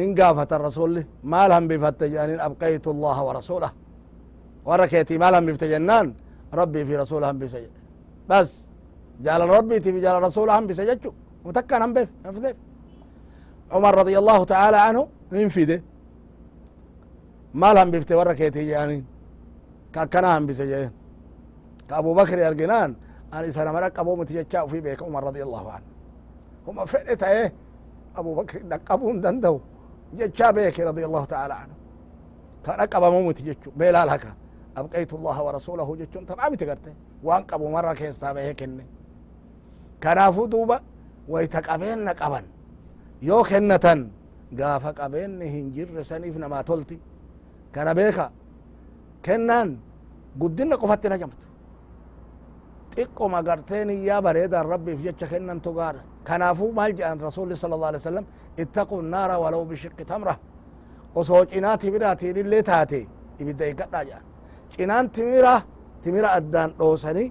إن 0.00 0.08
قافت 0.20 0.52
الرسول 0.52 0.90
لي 0.94 1.02
ما 1.30 1.48
لهم 1.48 1.64
بفتجان 1.70 2.12
يعني 2.14 2.34
أبقيت 2.46 2.86
الله 2.94 3.18
ورسوله 3.26 3.70
وركيتي 4.66 5.14
ما 5.22 5.30
لهم 5.32 5.44
بفتجنان 5.46 6.06
ربي 6.60 6.80
في 6.88 6.94
رسولهم 7.02 7.38
بسجد 7.38 7.70
بس 8.28 8.50
جعل 9.24 9.42
ربي 9.56 9.76
في 9.80 10.00
جعل 10.04 10.22
رسولهم 10.22 10.66
بسجد 10.66 11.12
متكن 11.44 11.82
هم 11.82 11.92
بف 11.94 12.08
عمر 13.72 13.98
رضي 13.98 14.18
الله 14.18 14.44
تعالى 14.44 14.76
عنه 14.76 15.00
فيده 15.54 15.82
ما 17.54 17.72
لهم 17.74 17.90
بفتي 17.90 18.14
وركيتي 18.14 18.66
يعني 18.66 19.04
كاكنا 19.92 20.38
هم 20.38 20.46
بسجد 20.46 20.92
كأبو 21.88 22.14
بكر 22.14 22.38
يرقنان 22.38 22.90
أنا 23.34 23.48
إسانا 23.48 23.72
مرق 23.72 24.00
أبو 24.00 24.16
متجتشاو 24.16 24.66
في 24.66 24.78
بيك 24.80 25.02
عمر 25.02 25.22
رضي 25.24 25.42
الله 25.42 25.64
عنه 25.72 25.86
هم 26.68 26.84
فئتا 26.86 27.30
إيه 27.32 27.52
أبو 28.16 28.34
بكر 28.38 28.58
دقبون 28.70 29.20
دندو 29.20 29.54
جتشا 30.12 30.50
بيك 30.50 30.80
رضي 30.80 31.04
الله 31.04 31.24
تعالى 31.24 31.54
عنه 31.54 31.74
كان 32.64 32.76
أقب 32.80 33.04
موت 33.12 33.38
جتشو 33.46 33.70
بيلال 33.80 34.08
هكا 34.14 34.32
أبقيت 34.80 35.10
الله 35.18 35.36
ورسوله 35.46 35.88
جتشو 36.00 36.20
تمام 36.30 36.52
تقرته 36.60 36.94
وأنقب 37.26 37.60
مرة 37.74 37.92
كين 38.00 38.12
سابه 38.20 38.48
كن 38.58 38.72
كنافو 40.02 40.42
دوبا 40.52 40.78
ويتقبين 41.32 41.98
نقبا 42.08 42.40
يو 43.28 43.38
كنتن 43.48 44.00
قاف 44.60 44.84
قبين 44.98 45.32
هنجر 45.54 45.88
سنيف 46.10 46.34
نما 46.42 46.60
تلتي 46.68 46.98
كان 47.74 47.88
بيكا 47.98 48.26
كنان 49.26 49.70
قدنا 50.40 50.76
قفتنا 50.82 51.16
جمت 51.20 51.42
تقو 52.94 53.24
ما 53.34 53.38
قرتين 53.46 53.90
يا 54.08 54.16
بريدا 54.24 54.58
ربي 54.72 54.92
في 54.98 55.02
جتشا 55.06 55.26
كنن 55.30 55.58
تقارن 55.66 56.06
kanaafuu 56.24 56.72
maal 56.72 56.92
jedhan 56.98 57.20
rasuulli 57.28 57.56
sala 57.56 57.74
alla 57.76 57.86
alai 57.90 58.00
wasalam 58.02 58.26
ittaqu 58.62 58.96
naara 59.14 59.34
walaw 59.42 59.62
bishiqqi 59.70 60.04
tamra 60.12 60.34
osoo 61.22 61.42
cinaa 61.52 61.76
timiraatiin 61.84 62.36
illee 62.42 62.62
taate 62.70 63.00
ibidda 63.42 63.64
eeggadhaa 63.70 64.04
jedhan 64.10 64.26
cinaan 64.74 65.06
timira 65.16 65.54
timira 66.04 66.28
addaan 66.38 66.70
dhoosanii 66.80 67.28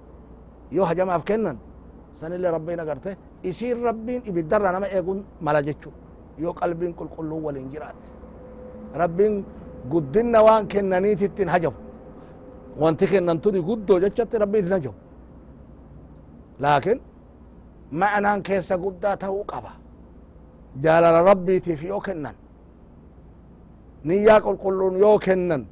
yoo 0.76 0.86
hajamaaf 0.90 1.22
kennan 1.30 1.56
sanillee 2.20 2.50
rabbiin 2.56 2.80
agarte 2.84 3.10
isiin 3.50 3.80
rabbiin 3.88 4.20
ibiddarra 4.32 4.70
nama 4.76 4.86
eegun 4.96 5.18
mala 5.46 5.60
jechu 5.68 5.90
yoo 6.44 6.54
qalbiin 6.60 6.92
qulqulluu 6.98 7.38
waliin 7.46 7.70
jiraatte 7.72 8.10
rabbiin 9.02 9.34
guddinna 9.92 10.38
waan 10.46 10.66
kennaniititti 10.74 11.42
hin 11.44 11.50
hajabu 11.56 11.78
wanti 12.82 13.04
kennantuni 13.14 13.60
guddoo 13.70 13.98
jechatti 14.06 14.38
rabbiin 14.44 14.64
hin 14.68 14.74
hajabu 14.78 14.98
laakiin 16.64 17.00
معنى 17.92 18.40
كيس 18.42 18.72
قدا 18.72 19.14
تهو 19.14 19.42
قبا 19.42 19.70
جال 20.76 21.04
ربي 21.04 21.60
في 21.60 21.88
يوكنن 21.88 22.34
نيا 24.04 24.34
قل 24.38 24.56
قلون 24.56 24.96
يوكنن 24.96 25.66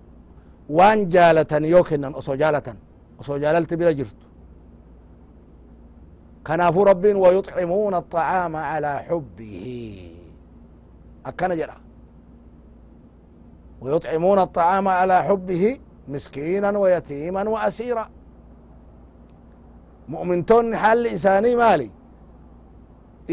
وان 0.68 1.09
جالتن 1.09 1.64
يوكنن 1.64 2.12
أصو 2.12 2.35
جالتن 2.35 2.75
أصو 3.20 3.37
جالت 3.37 3.75
بلا 3.75 3.92
جرت 3.92 4.16
كنافو 6.46 6.83
ربي 6.83 7.14
ويطعمون 7.14 7.94
الطعام 7.94 8.57
على 8.57 8.98
حبه 8.98 9.96
اكنا 11.27 11.55
جرا 11.55 11.77
ويطعمون 13.81 14.38
الطعام 14.38 14.88
على 14.88 15.22
حبه 15.22 15.79
مسكينا 16.09 16.79
ويتيما 16.79 17.48
وأسيرا 17.48 18.09
مؤمنتون 20.09 20.77
حال 20.77 21.07
إنساني 21.07 21.57
مالي 21.57 21.90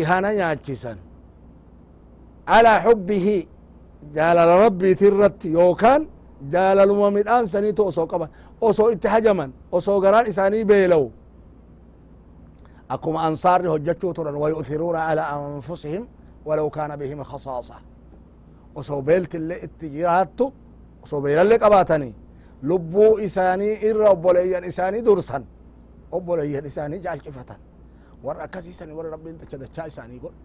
ihana 0.02 0.30
nyaachisan 0.40 0.98
alaa 2.56 2.80
xubbihi 2.86 3.36
jaalala 4.16 4.54
rabbiiti 4.66 5.04
irratti 5.10 5.48
yookaan 5.60 6.02
jaalaluma 6.54 7.08
midhaan 7.18 7.46
saniitu 7.54 7.82
osoo 7.92 8.06
qaban 8.12 8.30
osoo 8.70 8.88
itti 8.94 9.08
hajaman 9.16 9.50
osoo 9.78 9.98
garaan 10.04 10.28
isaanii 10.34 10.64
beelawu 10.72 11.08
akkuma 12.96 13.20
ansaarri 13.28 13.68
hojjechuu 13.74 14.12
turan 14.18 14.38
wayu'thiruuna 14.44 15.00
alaa 15.12 15.30
anfusihim 15.36 16.04
walaw 16.48 16.68
kaana 16.76 16.94
bihim 17.02 17.20
khasaasa 17.32 17.76
osoo 18.80 19.00
beelti 19.08 19.36
illee 19.42 19.60
itti 19.68 19.86
jiraattu 19.96 20.46
osoo 21.06 21.20
beelallee 21.26 21.60
qabaatanii 21.66 22.14
lubbuu 22.70 23.12
isaanii 23.28 23.74
irra 23.90 24.06
obboleeyyan 24.16 24.64
isaanii 24.72 25.02
dursan 25.08 25.44
obboleeyyan 26.18 26.66
isaanii 26.72 27.00
jaalchifatan 27.06 27.60
warra 28.24 28.44
akkasii 28.44 28.74
sani 28.74 28.94
warra 28.98 29.12
rabbiin 29.16 29.40
dachaa 29.40 29.86
isaanii 29.88 30.20
godhu 30.20 30.40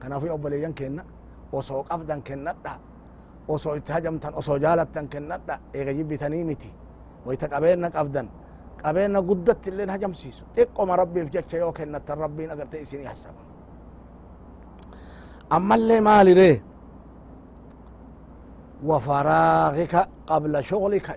kanaafuu 0.00 0.30
obboleeyyan 0.34 0.74
kenna 0.78 1.02
osoo 1.52 1.82
qabdan 1.88 2.20
kennadha 2.28 2.72
osoo 3.54 3.74
itti 3.78 3.92
hajamtan 3.92 4.32
osoo 4.40 4.56
jaalattan 4.64 5.06
kennadha 5.12 5.54
eegayi 5.78 6.04
bitanii 6.10 6.44
miti 6.50 6.70
wayta 7.26 7.46
qabeenna 7.52 7.88
qabdan 7.96 8.26
qabeenna 8.82 9.20
guddatti 9.28 9.68
illeen 9.70 9.90
hajamsiisu 9.94 10.44
xiqqoma 10.56 10.94
rabbiif 11.00 11.26
jecha 11.34 11.56
yoo 11.62 11.72
kennattan 11.78 12.18
rabbiin 12.24 12.50
agarte 12.54 12.76
isinii 12.84 13.06
hassaba 13.10 13.40
ammallee 15.56 16.00
maalire 16.08 16.50
wa 18.88 18.96
faraagika 19.06 20.00
qabla 20.28 20.58
shuglika 20.68 21.14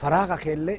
faraaga 0.00 0.36
keelle 0.44 0.74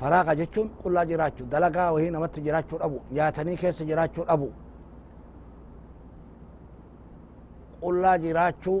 faraaqa 0.00 0.34
jechuun 0.40 0.68
qullaa 0.82 1.04
jiraachuu 1.10 1.46
dalagaa 1.54 1.92
wahii 1.94 2.10
namatti 2.16 2.40
jiraachuu 2.46 2.78
dhabu 2.82 3.00
nyaatanii 3.16 3.56
keessa 3.62 3.84
jiraachuu 3.90 4.24
dhabu 4.30 4.48
qullaa 7.82 8.16
jiraachuu 8.24 8.78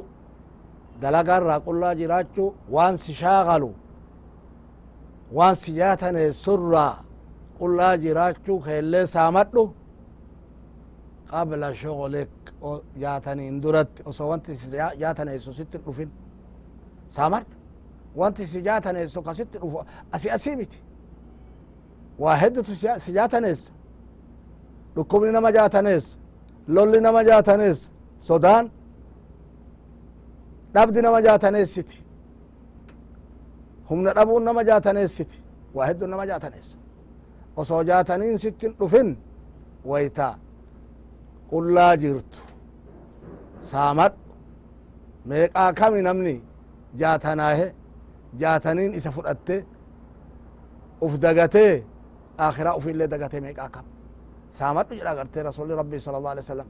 dalagarraa 1.04 1.60
qullaa 1.68 1.94
jiraachuu 2.00 2.48
waan 2.76 2.96
si 3.04 3.12
shaaqalu 3.20 3.70
waan 5.40 5.56
si 5.62 5.76
yaataneessurraa 5.82 6.92
qullaa 7.60 7.92
jiraachuu 8.06 8.56
keellee 8.66 9.06
saamadhu 9.14 9.62
qabla 11.32 11.68
shogolik 11.82 12.32
yaataniin 13.04 13.60
duratti 13.62 14.02
osoo 14.12 14.28
wanti 14.32 14.56
si 14.62 14.76
yaataneessu 15.04 15.52
sitti 15.60 15.78
dhufin 15.86 16.10
saamadhu 17.16 17.52
wanti 18.20 18.46
si 18.52 18.58
yaataneessu 18.68 19.22
kasitti 19.28 19.58
dhufu 19.64 19.84
asi 20.12 20.30
asii 20.38 20.56
miti 20.60 20.80
waa 22.20 22.34
heddutu 22.36 22.74
si 22.74 23.12
jaatanes 23.12 23.72
dhukkubni 24.94 25.30
nama 25.32 25.50
jaatanes 25.52 26.18
lolli 26.68 27.00
nama 27.00 27.24
jaatanes 27.24 27.90
sodaan 28.20 28.70
dhabdi 30.74 31.00
nama 31.02 31.20
jaataneessiti 31.26 32.04
humna 33.90 34.12
dhabuun 34.16 34.42
nama 34.44 34.64
jaataneessiti 34.64 35.42
waa 35.74 35.86
heddu 35.86 36.06
nama 36.06 36.26
jaataneessa 36.26 36.78
osoo 37.56 37.82
jaataniin 37.82 38.38
sittin 38.38 38.72
dhufin 38.80 39.16
wayta 39.86 40.34
qullaa 41.50 41.96
jirtu 41.96 42.38
saamadhu 43.70 44.20
meeqaa 45.30 45.72
kami 45.80 46.00
namni 46.06 46.34
jaatanaahe 47.00 47.66
jaataniin 48.40 48.94
isa 48.98 49.10
fudhatte 49.16 49.56
uf 51.04 51.12
dagatee 51.22 51.74
آخرة 52.40 52.74
وفي 52.76 52.90
اللي 52.90 53.06
دقتي 53.06 53.40
ميقا 53.40 53.66
كم 53.66 53.82
سامت 54.50 54.92
جرا 54.94 55.10
قرتي 55.10 55.40
رسول 55.42 55.70
ربي 55.70 55.98
صلى 55.98 56.18
الله 56.18 56.30
عليه 56.30 56.40
وسلم 56.40 56.66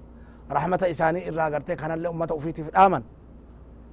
رحمة 0.53 0.81
إساني 0.91 1.29
إرا 1.29 1.45
قرتي 1.55 1.77
كان 1.77 1.91
اللي 1.91 2.09
أمة 2.09 2.29
أفيتي 2.31 2.63
في 2.65 2.71
الآمن 2.71 3.03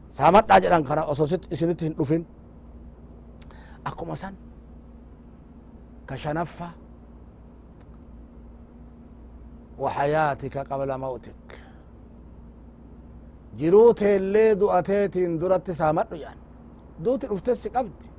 سامت 0.09 0.51
جرا 0.53 0.79
كان 0.79 0.97
أصوصت 0.99 1.53
إسنت 1.53 1.83
هندفين 1.83 2.25
أكو 3.85 4.05
مسان 4.05 4.33
كشنفة 6.07 6.69
وحياتك 9.79 10.57
قبل 10.57 10.97
موتك 10.97 11.41
جروت 13.57 14.03
اللي 14.03 14.53
دؤتيت 14.55 15.17
درت 15.17 15.71
سامت 15.71 16.11
يعني 16.11 16.39
دوت 16.99 17.23
الأفتس 17.25 17.67
قبدي 17.67 18.09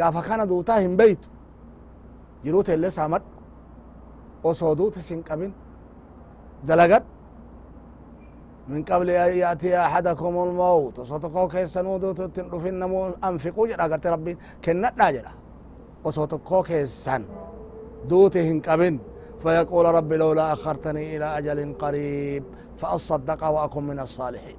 قافا 0.00 0.20
كان 0.20 0.48
دوتاهم 0.48 0.96
بيتو 0.96 1.28
jiruta 2.44 2.72
illee 2.74 2.90
saamadhu 2.90 3.28
osoo 4.44 4.74
duutis 4.78 5.10
hin 5.10 5.22
qabin 5.24 5.52
من 8.68 8.84
قبل 8.84 9.10
أن 9.10 9.32
يأتي 9.38 9.80
أحدكم 9.80 10.34
الموت 10.44 10.98
وصوتكو 10.98 11.48
كيسنو 11.48 11.96
دوت 11.98 12.20
تنرفين 12.36 12.74
نمو 12.82 13.16
أنفقوا 13.24 13.66
جدا 13.68 13.84
قلت 13.84 14.06
ربي 14.06 14.36
كنا 14.64 14.92
ناجرا 14.96 15.32
وصوتكو 16.04 16.62
كيسن 16.62 17.22
دوتهن 18.08 18.60
قبن 18.60 18.94
فيقول 19.42 19.84
ربي 19.86 20.16
لولا 20.16 20.52
أخرتني 20.52 21.16
إلى 21.16 21.26
أجل 21.38 21.74
قريب 21.82 22.44
فأصدق 22.76 23.44
وأكون 23.48 23.84
من 23.86 23.98
الصالحين 24.00 24.58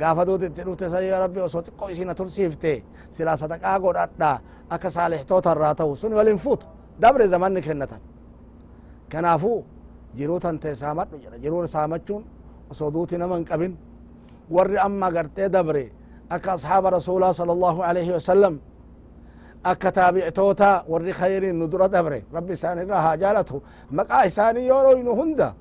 قاف 0.00 0.18
دوت 0.28 0.44
تنوت 0.56 0.82
يا 0.82 1.24
ربي 1.24 1.40
وصوتكو 1.42 1.84
إسينا 1.92 2.12
ترسيفتي 2.12 2.82
سلا 3.16 3.36
صدقاء 3.40 3.74
قد 3.84 3.96
أدى 4.04 4.32
أكا 4.72 4.88
صالح 4.96 5.20
توتر 5.30 5.56
راتو 5.62 5.94
سن 5.94 6.12
ولنفوت 6.12 6.62
dabre 6.98 7.26
zamanni 7.28 7.60
kennatan 7.60 8.00
kanaafu 9.08 9.64
jiruu 10.16 10.40
tante 10.40 10.72
saamadhu 10.74 11.16
jedha 11.22 11.38
jiruu 11.38 11.66
saamachuun 11.68 12.22
osoo 12.72 12.90
duuti 12.90 13.18
nama 13.20 13.36
hin 13.36 13.44
qabin 13.44 13.72
warri 14.48 14.78
amma 14.80 15.10
gartee 15.12 15.48
dabre 15.48 15.92
akka 16.28 16.52
ashaaba 16.56 16.90
rasuulaa 16.96 17.32
sala 17.38 17.52
allahu 17.56 17.80
alaihi 17.88 18.12
wasalam 18.16 18.54
akka 19.62 19.90
taabictoota 19.98 20.84
warri 20.88 21.12
khayriin 21.12 21.54
nu 21.56 21.66
dura 21.68 21.88
dabre 21.88 22.24
rabbi 22.32 22.52
isaan 22.56 22.78
irra 22.84 22.98
haa 23.04 23.16
jaalatu 23.22 23.56
maqaa 23.96 24.24
isaanii 24.28 24.66
yoo 24.66 24.82
dhoynu 24.90 25.12
hunda 25.18 25.54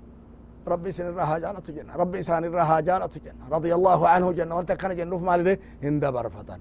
ربي 0.73 0.89
سن 0.97 1.07
الرها 1.13 1.37
جالت 1.45 1.61
جنة 1.77 1.93
ربي 2.01 2.19
سان 2.25 2.41
الرها 2.49 2.79
جالت 2.89 3.13
جنة 3.25 3.43
رضي 3.55 3.69
الله 3.77 3.99
عنه 4.13 4.27
جنة 4.37 4.53
وانت 4.57 4.71
كان 4.81 4.91
جنوف 4.97 5.21
مال 5.21 5.41
ده 5.47 5.53
هند 5.85 6.01
برفتن 6.15 6.59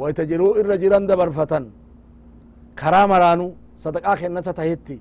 ويتجروا 0.00 0.52
الرجلان 0.62 1.04
دبر 1.08 1.28
فتن 1.38 1.64
كرام 2.80 3.08
رانو 3.24 3.48
صدقاء 3.84 4.16
كنتا 4.20 4.50
تهيتي 4.58 4.98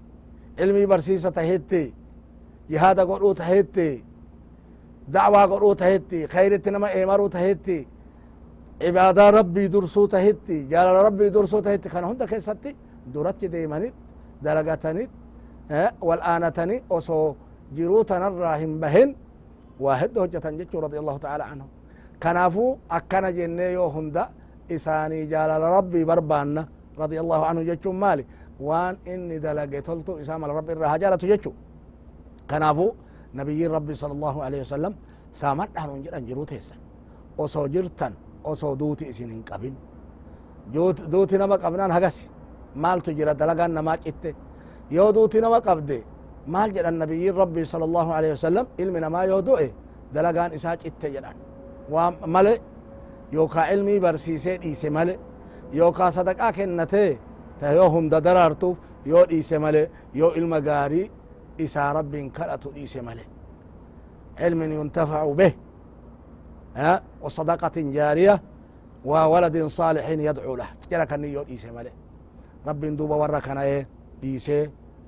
علمي 0.59 0.85
برسيسة 0.91 1.29
تهيتي 1.37 1.83
جهاد 2.71 2.99
قرؤو 3.09 3.31
تهيتي 3.39 3.89
دعوة 5.17 5.41
قرؤو 5.51 5.73
تهيتي 5.81 6.19
خير 6.33 6.51
نما 6.73 6.87
إيمارو 6.97 7.25
تهيتي 7.35 7.79
عبادة 8.85 9.23
ربي 9.39 9.63
درسو 9.73 10.03
تهيتي 10.13 10.57
جال 10.71 10.87
ربي 11.07 11.25
درسو 11.35 11.57
تهيتي 11.65 11.87
كان 11.93 12.03
هندا 12.09 12.25
كيستي 12.31 12.71
درت 13.13 13.39
ديمانيت 13.53 13.95
دلقتنيت 14.45 15.09
أه 15.71 15.91
والآنتني 16.07 16.75
أسو 16.97 17.21
جيروتنا 17.75 18.27
الراهم 18.31 18.73
بهن 18.81 19.09
واحد 19.85 20.09
هجة 20.23 20.47
جتشو 20.59 20.77
رضي 20.85 20.97
الله 21.01 21.17
تعالى 21.25 21.43
عنه 21.51 21.65
كنافو 22.23 22.65
أكنا 22.97 23.29
جنيه 23.37 23.83
هندا 23.95 24.23
إساني 24.75 25.19
جال 25.31 25.49
ربي 25.77 26.01
بربانا 26.09 26.63
رضي 27.03 27.17
الله 27.23 27.39
عنه 27.49 27.59
جتشو 27.69 27.91
مالي 28.03 28.23
وان 28.67 28.93
إني 29.13 29.37
دلقيتلتو 29.45 30.13
إسام 30.21 30.41
الرب 30.45 30.67
الرهجالة 30.75 31.17
جتشو 31.31 31.51
كنافو 32.49 32.87
نبي 33.39 33.61
ربي 33.77 33.93
صلى 34.01 34.13
الله 34.17 34.35
عليه 34.45 34.59
وسلم 34.65 34.93
سامر 35.41 35.67
نحن 35.75 35.89
جران 36.03 36.23
جروتيسا 36.29 36.75
وصو 37.39 37.63
جرتن 37.73 38.13
وصو 38.47 38.71
دوتي 38.81 39.03
إسين 39.11 39.29
انقبين 39.37 39.75
جوت 40.73 40.97
دوتي 41.13 41.35
نما 41.41 41.55
قبنان 41.63 41.89
هقسي 41.97 42.25
مال 42.83 42.99
تجرى 43.05 43.33
دلقان 43.41 43.71
نماك 43.77 43.99
إتي 44.09 44.31
يو 44.95 45.05
دوتي 45.17 45.37
نما 45.43 45.59
قبدي 45.67 45.99
مال 46.53 46.69
جران 46.75 46.95
نبي 47.01 47.23
ربي 47.43 47.63
صلى 47.71 47.85
الله 47.89 48.07
عليه 48.17 48.31
وسلم 48.37 48.65
علمنا 48.81 49.07
ما 49.15 49.21
يودوئي 49.29 49.69
دلقان 50.15 50.49
إساك 50.57 50.79
إتي 50.87 51.07
جران 51.15 51.35
ومالي 51.93 52.53
يوكا 53.37 53.61
علمي 53.69 53.95
برسيسي 54.03 54.53
إيسي 54.67 54.89
مالي 54.97 55.13
يوكا 55.73 56.09
صدق 56.09 56.43
أكن 56.43 56.77
نتي 56.77 57.17
تهيو 57.59 57.83
هم 57.83 58.09
ددرارتوف 58.13 58.77
يو 59.05 59.17
إيسي 59.33 59.57
مالي 59.63 59.83
يو 60.19 60.27
المقاري 60.39 61.03
إسا 61.63 61.83
رب 61.97 62.15
كرأتو 62.35 62.69
إيسي 62.79 63.01
مالي 63.07 63.21
علم 64.39 64.59
ينتفع 64.63 65.21
به 65.39 65.51
ها 66.79 66.93
وصدقة 67.23 67.77
جارية 67.95 68.35
وولد 69.05 69.55
صالح 69.79 70.05
يدعو 70.09 70.53
له 70.59 70.69
جلك 70.91 71.11
أني 71.13 71.29
يو 71.35 71.43
إيسي 71.51 71.69
مالي 71.75 71.91
رب 72.67 72.81
ندوب 72.91 73.11
وركنا 73.21 73.61
إيه 73.69 73.83
إيسي 74.23 74.61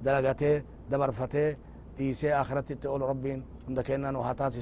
دلقتي 0.05 0.53
دبرفتي 0.91 1.47
إيسي 1.99 2.29
آخرتي 2.41 2.73
تقول 2.83 3.01
رب 3.11 3.25
عندك 3.69 3.87
إننا 3.91 4.11
نهاتاتي 4.15 4.61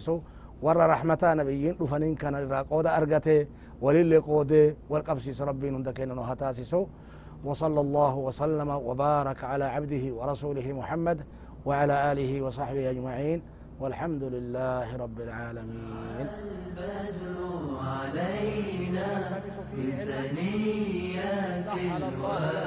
warra 0.62 0.88
rahmataa 0.88 1.36
nabiyyiin 1.36 1.76
dhufaniin 1.80 2.16
kana 2.18 2.40
irraa 2.42 2.64
qooda 2.64 2.94
argate 2.96 3.48
walillee 3.82 4.22
qoodee 4.30 4.76
wal 4.90 5.04
qabsiisu 5.10 5.46
rabbiin 5.46 5.74
hunda 5.80 5.94
kennan 5.94 6.20
haa 6.24 6.36
taasisu 6.36 6.90
وصلى 7.46 7.82
الله 7.82 8.16
وسلم 8.28 8.70
وبارك 8.90 9.44
على 9.44 9.64
عبده 9.66 10.06
ورسوله 10.18 10.74
محمد 10.74 11.20
وعلى 11.66 12.12
آله 12.12 12.42
وصحبه 12.42 12.90
أجمعين 12.90 13.42
والحمد 13.80 14.24
لله 14.24 14.96
رب 14.98 15.20
العالمين 15.22 16.26
البدر 16.78 17.46
علينا 17.92 19.08
بالثنيات 19.74 21.70
الوالي 22.02 22.67